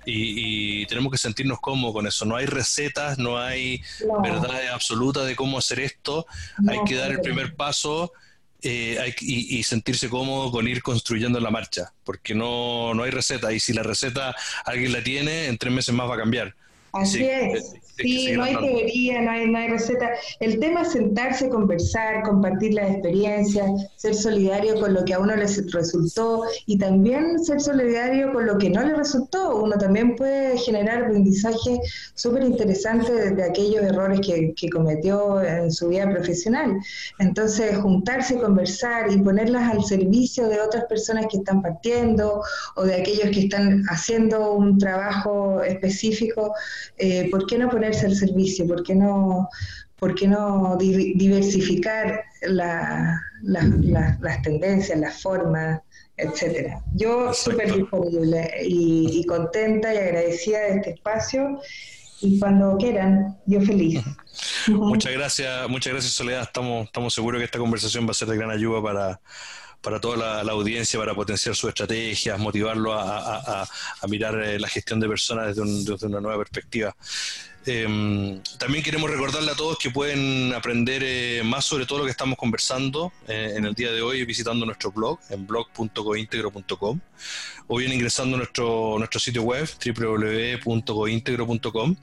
Y, 0.04 0.84
tenemos 0.86 1.12
que 1.12 1.18
sentirnos 1.18 1.60
cómodos 1.60 1.94
con 1.94 2.06
eso. 2.08 2.24
No 2.24 2.34
hay 2.34 2.46
recetas, 2.46 3.18
no 3.18 3.38
hay 3.38 3.80
verdad 4.22 4.72
absoluta 4.72 5.24
de 5.24 5.36
cómo 5.36 5.58
hacer 5.58 5.78
esto. 5.78 6.26
hay 6.68 6.80
que 6.84 6.96
dar 6.96 7.12
el 7.12 7.20
primer 7.20 7.54
paso 7.54 8.12
eh, 8.60 9.14
y, 9.20 9.62
sentirse 9.62 10.08
cómodo 10.08 10.50
con 10.50 10.66
ir 10.66 10.82
construyendo 10.82 11.38
la 11.38 11.50
marcha, 11.50 11.92
porque 12.02 12.34
no, 12.34 12.92
no 12.94 13.04
hay 13.04 13.12
receta. 13.12 13.52
Y 13.52 13.60
si 13.60 13.72
la 13.72 13.84
receta 13.84 14.34
alguien 14.64 14.92
la 14.92 15.04
tiene, 15.04 15.46
en 15.46 15.58
tres 15.58 15.72
meses 15.72 15.94
más 15.94 16.10
va 16.10 16.16
a 16.16 16.18
cambiar. 16.18 16.56
Así 16.92 17.22
es. 17.24 17.74
Sí, 17.98 18.32
no 18.32 18.44
hay 18.44 18.56
teoría, 18.56 19.20
no 19.20 19.30
hay, 19.30 19.50
no 19.50 19.58
hay 19.58 19.68
receta. 19.68 20.10
El 20.40 20.58
tema 20.58 20.82
es 20.82 20.92
sentarse, 20.92 21.48
conversar, 21.48 22.22
compartir 22.22 22.74
las 22.74 22.90
experiencias, 22.90 23.70
ser 23.96 24.14
solidario 24.14 24.80
con 24.80 24.94
lo 24.94 25.04
que 25.04 25.14
a 25.14 25.18
uno 25.18 25.36
le 25.36 25.46
resultó 25.46 26.44
y 26.66 26.78
también 26.78 27.38
ser 27.44 27.60
solidario 27.60 28.32
con 28.32 28.46
lo 28.46 28.56
que 28.56 28.70
no 28.70 28.82
le 28.82 28.94
resultó. 28.94 29.56
Uno 29.56 29.76
también 29.76 30.16
puede 30.16 30.56
generar 30.58 31.04
aprendizaje 31.04 31.80
súper 32.14 32.44
interesante 32.44 33.34
de 33.34 33.42
aquellos 33.42 33.82
errores 33.82 34.20
que, 34.20 34.54
que 34.56 34.70
cometió 34.70 35.42
en 35.42 35.70
su 35.70 35.88
vida 35.88 36.10
profesional. 36.10 36.78
Entonces, 37.18 37.76
juntarse, 37.76 38.38
conversar 38.38 39.12
y 39.12 39.18
ponerlas 39.18 39.70
al 39.70 39.84
servicio 39.84 40.48
de 40.48 40.60
otras 40.60 40.84
personas 40.86 41.26
que 41.30 41.38
están 41.38 41.60
partiendo 41.60 42.42
o 42.76 42.84
de 42.84 42.94
aquellos 42.94 43.30
que 43.30 43.40
están 43.40 43.84
haciendo 43.88 44.54
un 44.54 44.78
trabajo 44.78 45.62
específico, 45.62 46.54
eh, 46.96 47.28
¿por 47.30 47.46
qué 47.46 47.58
no 47.58 47.68
poner 47.68 47.81
ponerse 47.82 48.06
al 48.06 48.14
servicio? 48.14 48.66
¿Por 48.66 48.84
qué 48.84 48.94
no, 48.94 49.48
por 49.98 50.14
qué 50.14 50.28
no 50.28 50.76
diversificar 50.78 52.22
la, 52.42 53.20
las 53.42 54.42
tendencias, 54.42 54.98
las 55.00 55.20
formas, 55.20 55.80
etcétera? 56.16 56.80
Yo 56.94 57.34
súper 57.34 57.74
disponible 57.74 58.48
y, 58.64 59.24
contenta 59.26 59.92
y 59.92 59.96
agradecida 59.96 60.60
de 60.60 60.76
este 60.76 60.90
espacio 60.90 61.60
y 62.20 62.38
cuando 62.38 62.76
quieran, 62.76 63.36
yo 63.46 63.60
feliz. 63.62 64.00
Muchas 64.68 65.12
gracias, 65.12 65.68
muchas 65.68 65.92
gracias 65.92 66.12
Soledad. 66.12 66.42
Estamos, 66.42 66.86
estamos 66.86 67.12
seguros 67.12 67.40
que 67.40 67.46
esta 67.46 67.58
conversación 67.58 68.06
va 68.06 68.12
a 68.12 68.14
ser 68.14 68.28
de 68.28 68.36
gran 68.36 68.50
ayuda 68.50 68.80
para, 68.80 69.20
para 69.82 70.00
toda 70.00 70.44
la, 70.44 70.52
audiencia, 70.52 70.98
para 70.98 71.14
potenciar 71.14 71.54
sus 71.56 71.68
estrategias, 71.68 72.38
motivarlo 72.38 72.94
a, 72.94 73.68
mirar 74.08 74.42
eh, 74.42 74.58
la 74.58 74.68
gestión 74.68 75.00
de 75.00 75.08
personas 75.08 75.56
desde, 75.56 76.06
una 76.06 76.20
nueva 76.20 76.38
perspectiva. 76.38 76.94
Em, 77.64 78.42
también 78.58 78.82
queremos 78.82 79.08
recordarle 79.08 79.52
a 79.52 79.54
todos 79.54 79.78
que 79.78 79.90
pueden 79.90 80.52
aprender 80.52 81.02
eh, 81.04 81.42
más 81.44 81.64
sobre 81.64 81.86
todo 81.86 82.00
lo 82.00 82.04
que 82.04 82.10
estamos 82.10 82.36
conversando 82.36 83.12
eh, 83.28 83.54
en 83.56 83.64
el 83.64 83.74
día 83.74 83.92
de 83.92 84.02
hoy 84.02 84.24
visitando 84.24 84.66
nuestro 84.66 84.90
blog 84.90 85.20
en 85.30 85.46
blog.gointegro.com 85.46 87.00
o 87.68 87.76
bien 87.76 87.92
ingresando 87.92 88.34
a 88.34 88.38
nuestro, 88.38 88.96
nuestro 88.98 89.20
sitio 89.20 89.42
web 89.42 89.68
www.gointegro.com 89.84 91.96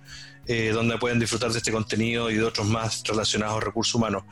donde 0.74 0.98
pueden 0.98 1.20
disfrutar 1.20 1.52
de 1.52 1.60
este 1.60 1.72
contenido 1.72 2.32
y 2.32 2.36
de 2.36 2.44
otros 2.44 2.66
más 2.66 3.04
relacionados 3.04 3.58
a 3.58 3.66
recursos 3.66 3.94
humanos. 3.94 4.24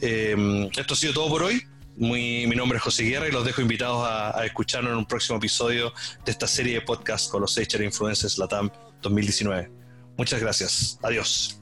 Em, 0.00 0.64
esto 0.76 0.94
ha 0.94 0.96
sido 0.96 1.12
todo 1.12 1.28
por 1.28 1.44
hoy. 1.44 1.64
Mi 1.96 2.46
nombre 2.46 2.78
es 2.78 2.82
José 2.82 3.04
Guerra 3.04 3.28
y 3.28 3.32
los 3.32 3.44
dejo 3.44 3.60
invitados 3.60 4.06
a, 4.08 4.44
escucharnos 4.44 4.92
en 4.92 4.98
un 4.98 5.06
próximo 5.06 5.38
episodio 5.38 5.92
de 6.24 6.32
esta 6.32 6.46
serie 6.46 6.74
de 6.74 6.80
podcast 6.80 7.30
con 7.30 7.40
los 7.40 7.56
HR 7.56 7.84
Influencers 7.84 8.36
Latam 8.38 8.70
2019. 9.00 9.70
Muchas 10.16 10.40
gracias. 10.40 10.98
Adiós. 11.02 11.60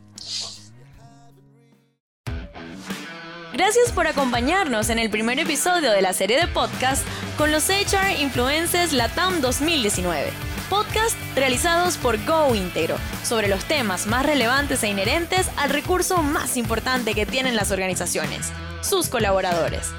Gracias 3.53 3.93
por 3.93 4.07
acompañarnos 4.07 4.89
en 4.89 4.99
el 4.99 5.11
primer 5.11 5.39
episodio 5.39 5.93
de 5.93 6.01
la 6.01 6.15
serie 6.15 6.41
de 6.41 6.47
podcast 6.47 7.07
con 7.37 7.53
los 7.53 7.69
HR 7.69 8.19
Influencers 8.21 8.95
Latam 8.95 9.43
2019. 9.43 10.31
Podcast 10.71 11.17
realizados 11.37 11.99
por 11.99 12.17
Go 12.25 12.55
Íntegro 12.55 12.97
sobre 13.23 13.49
los 13.49 13.67
temas 13.67 14.07
más 14.07 14.25
relevantes 14.25 14.83
e 14.83 14.89
inherentes 14.89 15.51
al 15.59 15.69
recurso 15.69 16.23
más 16.23 16.57
importante 16.57 17.15
que 17.15 17.27
tienen 17.27 17.57
las 17.57 17.71
organizaciones, 17.71 18.51
sus 18.81 19.09
colaboradores. 19.09 19.93